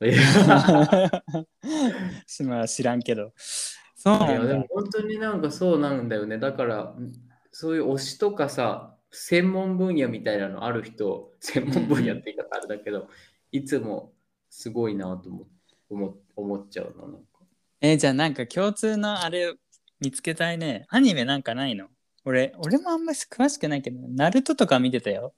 [0.01, 0.13] いや
[2.45, 3.33] まあ知らんけど。
[3.95, 4.67] そういなんだやでも。
[4.69, 6.95] 本当になんかそうなんだよねだから
[7.51, 13.09] そういう推しとかさ専門分野みたいなのある人専門分野って言い方あれだけど
[13.51, 14.13] いつも
[14.49, 15.47] すごいなと思
[15.89, 17.39] 思思っちゃうのなんか
[17.81, 19.53] えーじゃあなんか共通のあれ
[19.99, 20.85] 見つけたいね。
[20.89, 21.87] アニメなんかないの？
[22.23, 25.33] 俺、俺もあんまり詳しくないけど、ナルトとか見てたよ。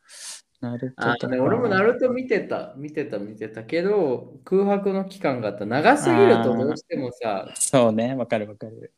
[0.62, 1.34] ナルトあとか。
[1.34, 8.94] ね俺もナルト見てた見てた見てたけど空白の期間があった長すぎるとどうしてもさそうね、わかるわかる。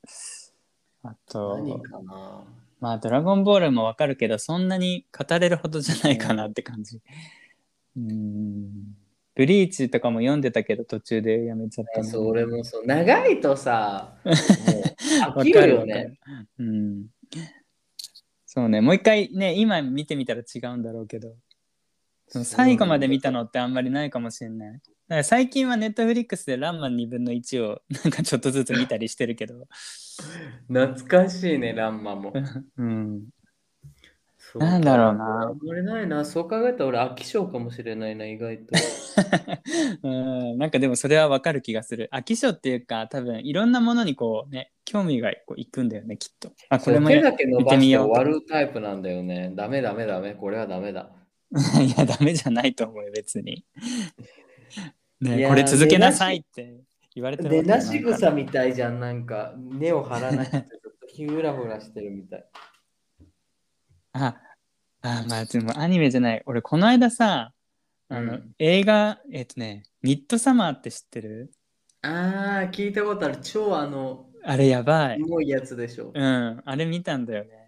[1.04, 2.44] あと、何かな
[2.80, 7.02] まあ、ドラゴンボールもわかるけど、そんなに語れるほどじゃないかなって感じ。
[7.96, 8.72] うーん。
[9.36, 12.06] ブリーチとかも読んでたけど、途中でやめちゃったな。
[12.06, 16.20] そう俺もそう長いとさ もう飽わきるよねる。
[16.60, 17.08] うん。
[18.46, 21.36] そうね、もう一回ね、今見てみたら違うんだろうけど、
[22.28, 24.74] その最後まで見たのってあんまりないかもしれない。
[24.74, 24.84] だか
[25.18, 29.68] ら最近はネットフリックスでランマン2分の1を なんかちょっとずつ見たりしてるけど、
[30.68, 32.34] 懐かしいねランマも。
[32.78, 33.24] うん。
[34.56, 35.26] なんだろうな。
[35.42, 36.26] あんまりないな。
[36.26, 38.76] そう考えたら俺飽き性かもしれないな意外と。
[40.04, 42.10] うん、なんかでもそれはわかる気がする。
[42.14, 46.52] 飽き性っていうか、多分いろんなものにこうね、興味がこういくんだよね、きっと。
[46.70, 49.52] あ、これもや手だけ伸見ばして終わるタイプなんだよね。
[49.56, 50.34] ダメダメダメ。
[50.34, 51.10] これはダメだ
[51.82, 53.64] いや、ダメじゃないと思うよ、別に。
[55.22, 56.82] いね、やーこれ続けなさいって
[57.16, 60.64] 言われてる出なし草みたいじゃんなんか根を張らなくてちょっ
[61.00, 62.46] とヒュラフラしてるみたい
[64.14, 64.36] あ、
[65.02, 66.42] あ、まあでもアニメじゃない。
[66.46, 67.54] 俺、この間さ、
[68.10, 71.52] あの、うん映画、えっとね、ミッドサマーって知ってる？
[72.02, 75.22] あー聞いたことある超あのあれやばい。
[75.24, 77.63] 重いやつでしょうん、あれ見たんだよね。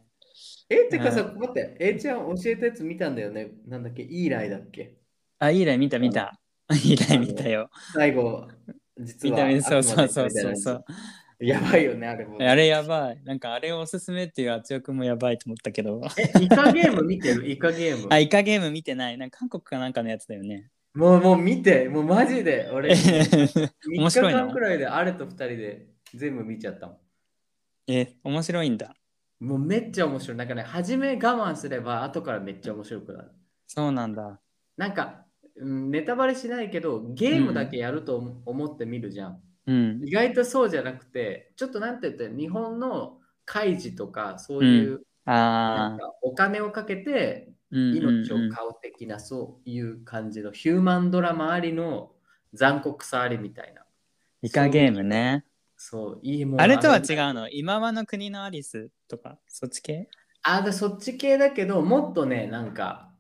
[0.70, 4.02] えってかさ待って A ちゃん教えたやつ見たんだよねなんだっけ？
[4.04, 4.96] イーライだっけ？
[5.40, 6.40] あ、イーライ見た見た。
[6.72, 7.70] イーライ見たよ。
[7.94, 8.48] 最後、
[9.00, 9.70] 実は見た。
[9.70, 10.86] そうそうそうそうそう。
[11.40, 12.38] やばいよね、あれも。
[12.40, 13.22] あれやばい。
[13.24, 16.02] なんかあれをおすすめっていうあつよくんもやばいと思ったけど。
[16.18, 17.48] え、イカゲーム見てる？
[17.48, 18.08] イカゲーム。
[18.10, 19.18] あ、イカゲーム見てない。
[19.18, 20.72] なんか韓国かなんかのやつだよね。
[20.94, 22.70] もう、もう見て、もうマジで。
[22.74, 23.26] 俺、3
[23.84, 24.48] 日面白いの？
[24.48, 26.98] 間くらいであれと2人で全部見ちゃったもん。
[27.88, 28.96] え、面白いんだ。
[29.40, 30.38] もうめっちゃ面白い。
[30.38, 33.32] なんかね、初め我慢すれば後からめっちゃ面白くなる。
[33.68, 34.40] そうなんだ。
[34.78, 35.26] なんか、
[35.58, 39.42] うんネタバレしないけど、ゲームだけやると思思って見るじゃん。
[39.68, 40.02] うん。
[40.06, 52.12] 意外とそうじゃなくて、ちょっとなんて言って、日本の開示とか、そういう、なんあお金をかけてうん命を買う的な、そういう感じのヒューマンドラマありの
[52.54, 53.84] 残酷さありみたいな。
[54.42, 55.46] イカゲームね。
[55.88, 57.04] そう、いいもんあれとは違う。
[57.04, 57.48] うの？
[57.48, 60.10] 今はの国のアリスとか、そっち系？
[60.42, 63.14] あ、でそっち系だけど、もっとね、なんか、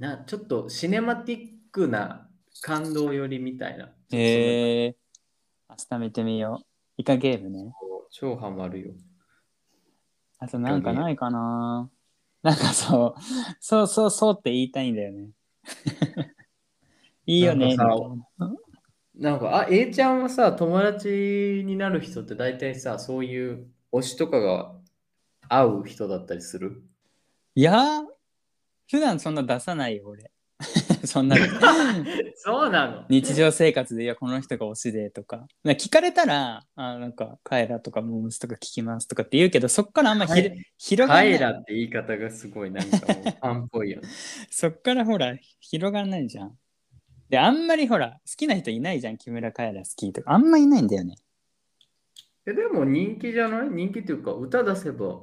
[0.00, 2.28] なちょっとシネマティックな
[2.60, 3.92] 感動寄りみたいな。
[4.10, 4.96] へえ。
[5.70, 6.66] 明日見てみよう。
[6.96, 7.72] イカゲームね。
[8.10, 8.94] 超ハマるよ。
[10.40, 11.88] あとなんかないかな？
[12.42, 13.22] なんかそう、
[13.60, 15.28] そうそうそうって言いたいんだよね。
[17.26, 17.76] いいよね。
[19.18, 24.72] なんか、あ、A ちゃんはさ、友達になる人って大体さ、そういう推しとかが
[25.48, 26.82] 合う人だったりする？
[27.56, 28.04] いやー、
[28.88, 30.30] 普段そんな出さないよ、俺。
[31.04, 31.36] そんな
[32.36, 33.06] そうなの？
[33.08, 35.38] 日常生活で、いや、この人が推しでとか。
[35.38, 41.30] か聞かれたら、あなんか、カエラとかモームスとか聞きますとかって言うけど、そっからあんまひ、はい広がらない。
[41.32, 44.08] カイラって言い方がすごいなんかもうファンっぽいよね。
[44.50, 46.56] そっからほら、広がらないじゃん。
[47.28, 50.32] で、あんまりほら、好きな人いないじゃん、木村カエラ好きとか。
[50.32, 51.16] あんまいないんだよね。
[52.46, 53.68] えでも人気じゃない？
[53.68, 55.20] 人気っていうか歌出せば。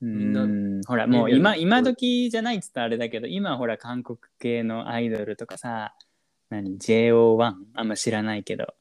[0.00, 5.94] みんなうんほらもう今今時じゃないっつったらあれだけど今ほら韓国系のアイドルとかさ
[6.50, 8.74] 何？JO1 あんま知らないけど。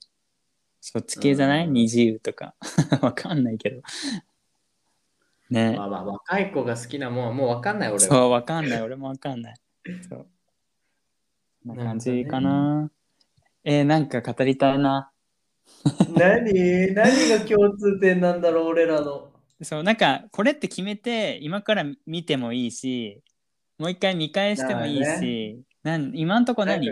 [0.81, 1.67] そっち系じゃない？
[1.67, 1.73] うん。
[1.73, 2.53] 二重とか。
[3.01, 3.81] わかんないけど。
[5.49, 5.75] ね。
[5.77, 7.99] まあまあ若い子が好きなもんはもうわかんない俺は。
[8.01, 8.81] そうわかんない。
[8.81, 9.55] 俺もわかんない。
[10.09, 10.27] そう
[11.65, 12.91] な感じかな。
[13.63, 15.11] えー、なんか語りたいな。
[16.15, 16.93] 何？
[16.93, 19.31] 何が共通点なんだろう俺らの。
[19.61, 23.21] そうなんかこれって決めて今から見てもいいし
[23.77, 26.89] もう一回見返してもいいし、なん今んとこ何？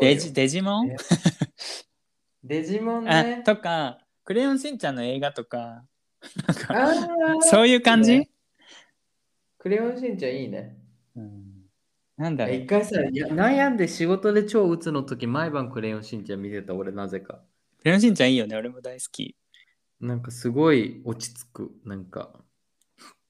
[0.00, 0.88] デジデジモン？
[0.88, 0.96] ね
[2.44, 3.42] デジモンあね。
[3.42, 5.84] とか、クレヨンしんちゃんの映画とか、
[6.68, 8.30] なんかそういう感じ、ね。
[9.58, 10.76] クレヨンしんちゃんいいね。
[11.16, 11.53] うん、
[12.16, 17.40] なんだろう一回さ、いや悩んで仕事で超打つの時、毎晩クレヨンしんちゃん見てた俺なぜか。
[17.80, 19.36] クレヨンしんちゃんいいよね、俺も大好き。
[20.00, 21.70] なんかすごい落ち着く。
[21.84, 22.30] なんか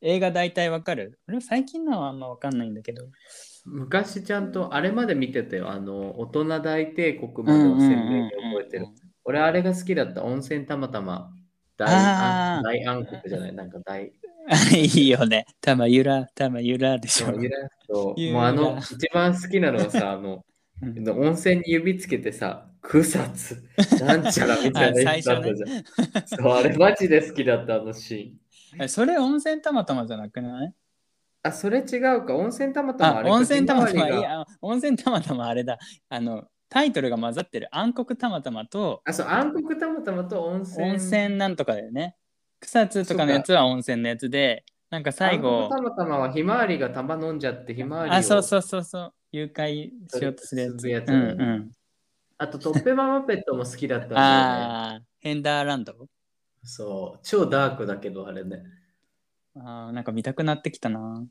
[0.01, 1.19] 映画大体わかる？
[1.29, 3.07] 俺も最近のはあんまわかんないんだけど。
[3.65, 5.71] 昔ちゃんとあれまで見てたよ。
[5.71, 8.89] あの、大人大帝国までを鮮明に覚えてる。
[9.25, 10.23] 俺あれが好きだった。
[10.23, 11.33] 温泉たまたま
[11.79, 13.55] 大暗大暗黒じゃない。
[13.55, 14.13] なんか大。
[14.51, 15.47] あ いいよね。
[15.63, 17.35] たまゆら、たまゆらでしょ。
[17.41, 17.57] ゆら
[17.87, 20.45] とゆらもうあの、一番好きなのはさ、 あの、
[20.83, 23.63] うん温泉に指つけてさ、草津、
[24.05, 25.85] なんちゃらみたいなやつだったじゃん。
[26.27, 28.83] そう、あれマジで好きだった、あのシーン。
[28.85, 30.75] えそれ温泉たまたまじゃなくない？
[31.45, 32.35] あ、それ違うか。
[32.37, 35.79] 温泉たまたまああれか温泉たまたま、いや、温泉たまたまあれだ。
[36.09, 40.91] あの、タイトルが混ざってる暗黒たまたまとあ、そう、暗黒たまたまと温泉。
[40.91, 42.17] 温泉なんとかだよね。
[42.61, 44.65] 草津とかのやつは温泉のやつで、
[44.95, 51.09] なんか最後たまたまはひまわりが玉飲んじゃって、ひまわりをあ、そうそうそうそう、誘拐しようとするやつ。
[51.09, 51.73] うんうん。
[52.39, 54.15] あと、トッペママペットも好きだったね。
[54.15, 56.07] ああ、ヘンダーランド？
[56.63, 58.63] そう、超ダークだけど、あれね。
[59.57, 61.27] あーなんか見たくなってきたな。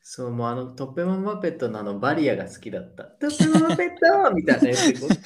[0.00, 3.04] そう、もうあのトッペママペットのあのバリアが好きだった。
[3.04, 3.88] トッペママペッ
[4.28, 5.22] トみたいなやつでこう、キーっ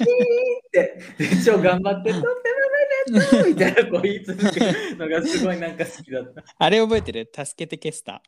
[0.73, 6.43] て、で超頑張って、トッペママペットみたいなこう言い続けるのがすごいなんか好きだった。
[6.59, 7.31] あれ覚えてる？
[7.33, 8.23] 助けて消した。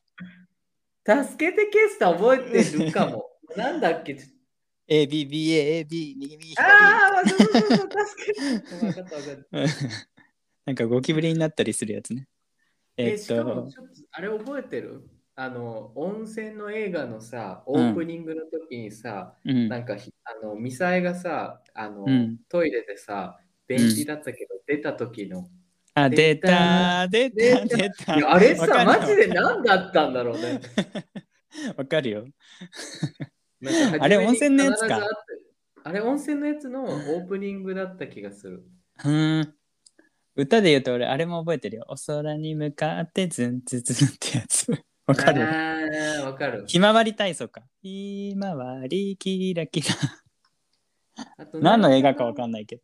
[1.07, 3.31] 助けてケスタ覚えてるかも。
[3.57, 4.17] なんだっけ
[4.87, 6.63] ？A, B, B, A, A, B、右右左。
[6.63, 8.41] ああ、そうそうそうそう、助けて。
[8.41, 9.59] 分かった分かった。
[9.61, 9.69] う ん
[10.67, 12.27] なんかゴキブリになったりするやつね。
[12.97, 15.03] ええ、っしかもと、ちょっとあれ覚えてる？
[15.37, 19.69] あの、温泉の映画のさ、オープニングの時にさ、うん。
[19.69, 22.39] なんかひあのミサイがさあの、うん。
[22.49, 25.49] トイレでさ便利だったけど、出た時の。
[25.95, 30.61] あ、出た、出た、出たあれさマジで何だったんだろうね。
[31.77, 32.27] わかるよ。
[34.01, 35.01] あれ温泉のやつか。
[35.83, 38.65] あれ温泉のやつのオープニングだった気がする。
[39.05, 39.55] うん。
[40.37, 41.85] 歌で言うと俺、あれも覚えてるよ。
[41.89, 44.67] お空に向かってズンズンズンってやつ。
[45.07, 45.43] わかる
[46.25, 47.63] わかるひまわり体操か。
[47.83, 49.89] ひまわりキラキラ。
[51.37, 52.83] あと何の映画かわんかんないけど。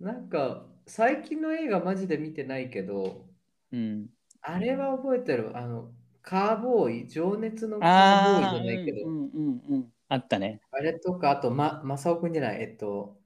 [0.00, 3.26] なんか、最近の映画マジで見てないけど、
[3.72, 4.08] うん。
[4.40, 5.56] あれは覚えてる？
[5.56, 5.92] あの、
[6.22, 9.92] カーボーイ、情熱のカーボああ、ーイじゃないけど、うんうんうんうん。
[10.08, 10.60] あったね。
[10.70, 13.20] あれとか、あと、ま、マサオくんじゃない、えっと、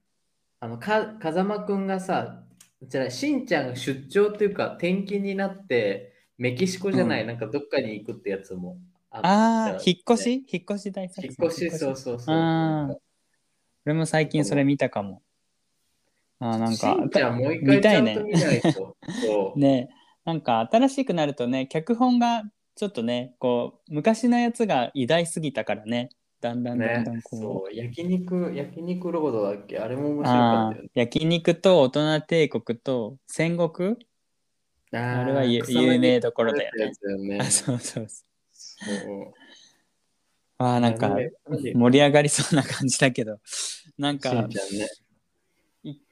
[0.60, 2.44] あの、か、風間くんがさ、
[2.82, 7.26] じゃない、しんちゃんが出張っていうか、転勤になって、メキシコじゃない、うん。
[7.28, 8.78] なんかどっかに行くってやつも
[9.10, 10.32] あったああ、引っ越ねし？
[10.52, 11.36] 引っ越し大作戦。
[11.38, 12.36] 引っ越し、そうそうそう。
[12.36, 12.96] あー。
[13.86, 15.22] 俺も最近それ見たかも。
[16.38, 18.70] あーなんかしんちゃんもう一見回ちゃんたいねと見ないと。
[18.72, 19.58] そう。
[19.60, 19.88] ね。
[20.24, 22.42] なんか新しくなるとね脚本が
[22.74, 26.10] ちょっとねこう昔のやつが偉大すぎたからね。
[26.38, 29.78] だんだんだんだんね、こう、そう、焼肉、焼肉ロードだっけ？
[29.78, 30.90] あれも面白かったよね。
[30.92, 33.96] 焼肉と大人帝国と戦国？
[34.92, 36.92] ああれは有有名どころだよね。
[37.02, 38.26] よ ねあそうそうそう。
[38.52, 39.32] そう。
[40.58, 41.16] あーなんか
[41.48, 43.40] 盛り上がりそうな感じだけど。
[43.98, 44.48] なんしか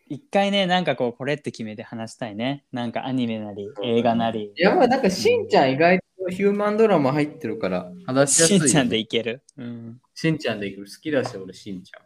[0.06, 2.64] 一回ねなんかこうこれって決めて話したいね。
[2.72, 4.52] なんかアニメなり映画なり。
[4.54, 10.86] いや、まあなんかしんちゃん意外とヒューマンドラマ入ってるから話しやすいよね、しんちゃんでいける、うん、しんちゃんでいくる。
[10.90, 12.04] 好きだし、俺、しんちゃん。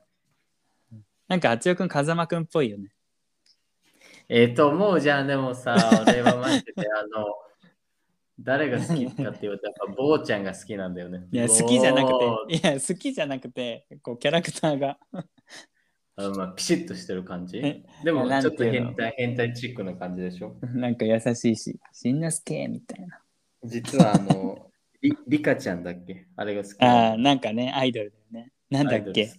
[1.27, 2.91] なんかあつよくん風間くんっぽいよね
[4.29, 5.75] えー、と思うじゃん、でもさ、
[6.07, 7.27] 俺はマジで、あの、
[8.39, 11.27] 誰が好きかって言うと、やっぱ、坊ちゃんが好きなんだよね。
[11.33, 14.99] いや好きじゃなく坊ていや好きじゃなくてこうキャラクターが。
[16.21, 17.59] あまあ、ピシッとしてる感じ？
[17.59, 17.85] え。
[18.05, 20.57] でも、なんちょってと変態、変態チックな感じでしょ？
[20.63, 23.21] なんか優しいししんのすけみたいな。
[23.65, 24.71] 実は、あの、
[25.01, 26.27] りリカちゃんだっけ？
[26.37, 28.53] あれが好きあーなんかねアイドルだよね。
[28.69, 29.31] なんだっけ？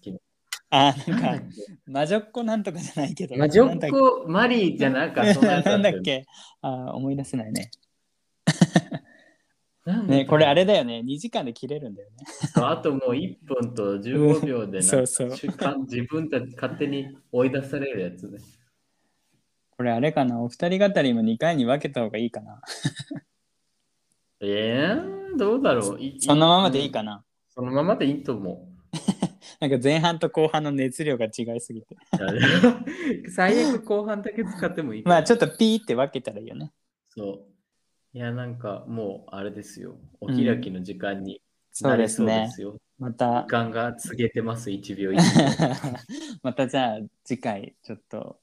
[0.72, 1.46] あーなんか
[1.88, 6.26] 魔女っ子なんとかじゃないけど魔女っっ子マリーじゃなかそんなんだよっけ？
[6.62, 7.72] あー思い出せないね。
[10.06, 11.02] ねこれあれだよね。
[11.04, 12.18] 2時間で切れるんだよね。
[12.56, 15.30] あともう1分と15秒でなそうそう。
[15.30, 15.48] 自
[16.08, 18.38] 分たち勝手に追い出されるやつね。
[19.72, 20.40] これあれかな？
[20.40, 22.62] お二人語りも2回に分けた方がいいかな。
[24.42, 26.00] えー、どうだろう？
[26.00, 27.24] いそのままでいいかな。
[27.50, 28.69] そのままでいいと思
[29.60, 31.96] なんか前半と後半の熱量が違いすぎて。
[31.96, 32.00] う。
[33.30, 35.04] 最悪後半だけ使ってもいい。
[35.04, 36.72] かまらあちょっとピーって分けたらいいよね。
[37.10, 38.18] そう。
[38.18, 39.98] いや、なんかもうあれですよ。
[40.22, 41.42] お開きの時間に
[41.72, 42.80] そうですなりそうでね。
[42.98, 43.44] また。
[43.44, 45.20] 時間が告げてます、1秒1秒。
[46.42, 48.40] またじゃあ次回ちょっと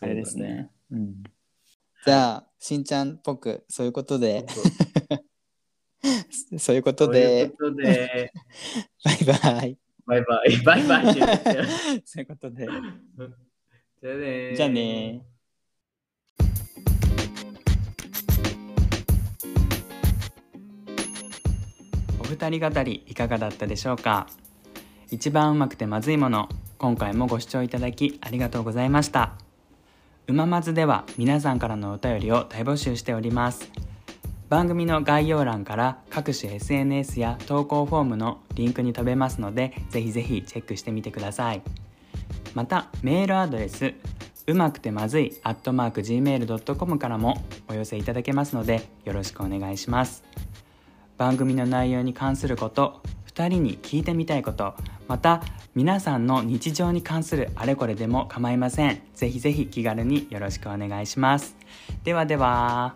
[0.00, 0.70] あれですそうだね。
[0.90, 1.22] うん、
[2.04, 4.44] じゃあしんちゃんっぽくそういうことで。
[6.58, 6.76] そう。
[6.76, 8.32] いうことというでことで、
[9.04, 9.78] バイバイ
[10.08, 11.14] バイバイ、 バイバイ
[12.04, 12.66] そういうことで。
[12.66, 14.56] じゃあねー。
[14.56, 15.22] じゃあね
[22.20, 24.26] お二人語りいかがだったでしょうか？
[25.10, 26.48] 一番うまくてまずいもの
[26.78, 29.32] 今回もご視聴いただきありがとうございました。
[30.26, 33.70] うままずでは皆さんからのお便りを大募集しております
[34.48, 41.62] 番組の概要欄から各種 SNS や投稿フォームのリンクに飛べますのでぜひぜひチェックしてみてください。
[42.54, 43.92] またメールアドレス
[44.46, 50.24] うまくてまずい gmail.com からもお寄せいただけますのでよろしくお願いします。
[51.18, 54.74] 番組の内容に関すること2人に聞いてみたいこと
[55.08, 55.42] また
[55.74, 59.02] 皆さんの日常に関するあれこれでも構いません。
[59.14, 61.54] ぜひぜひ気軽によろしくお願いします。
[62.02, 62.94] ではでは。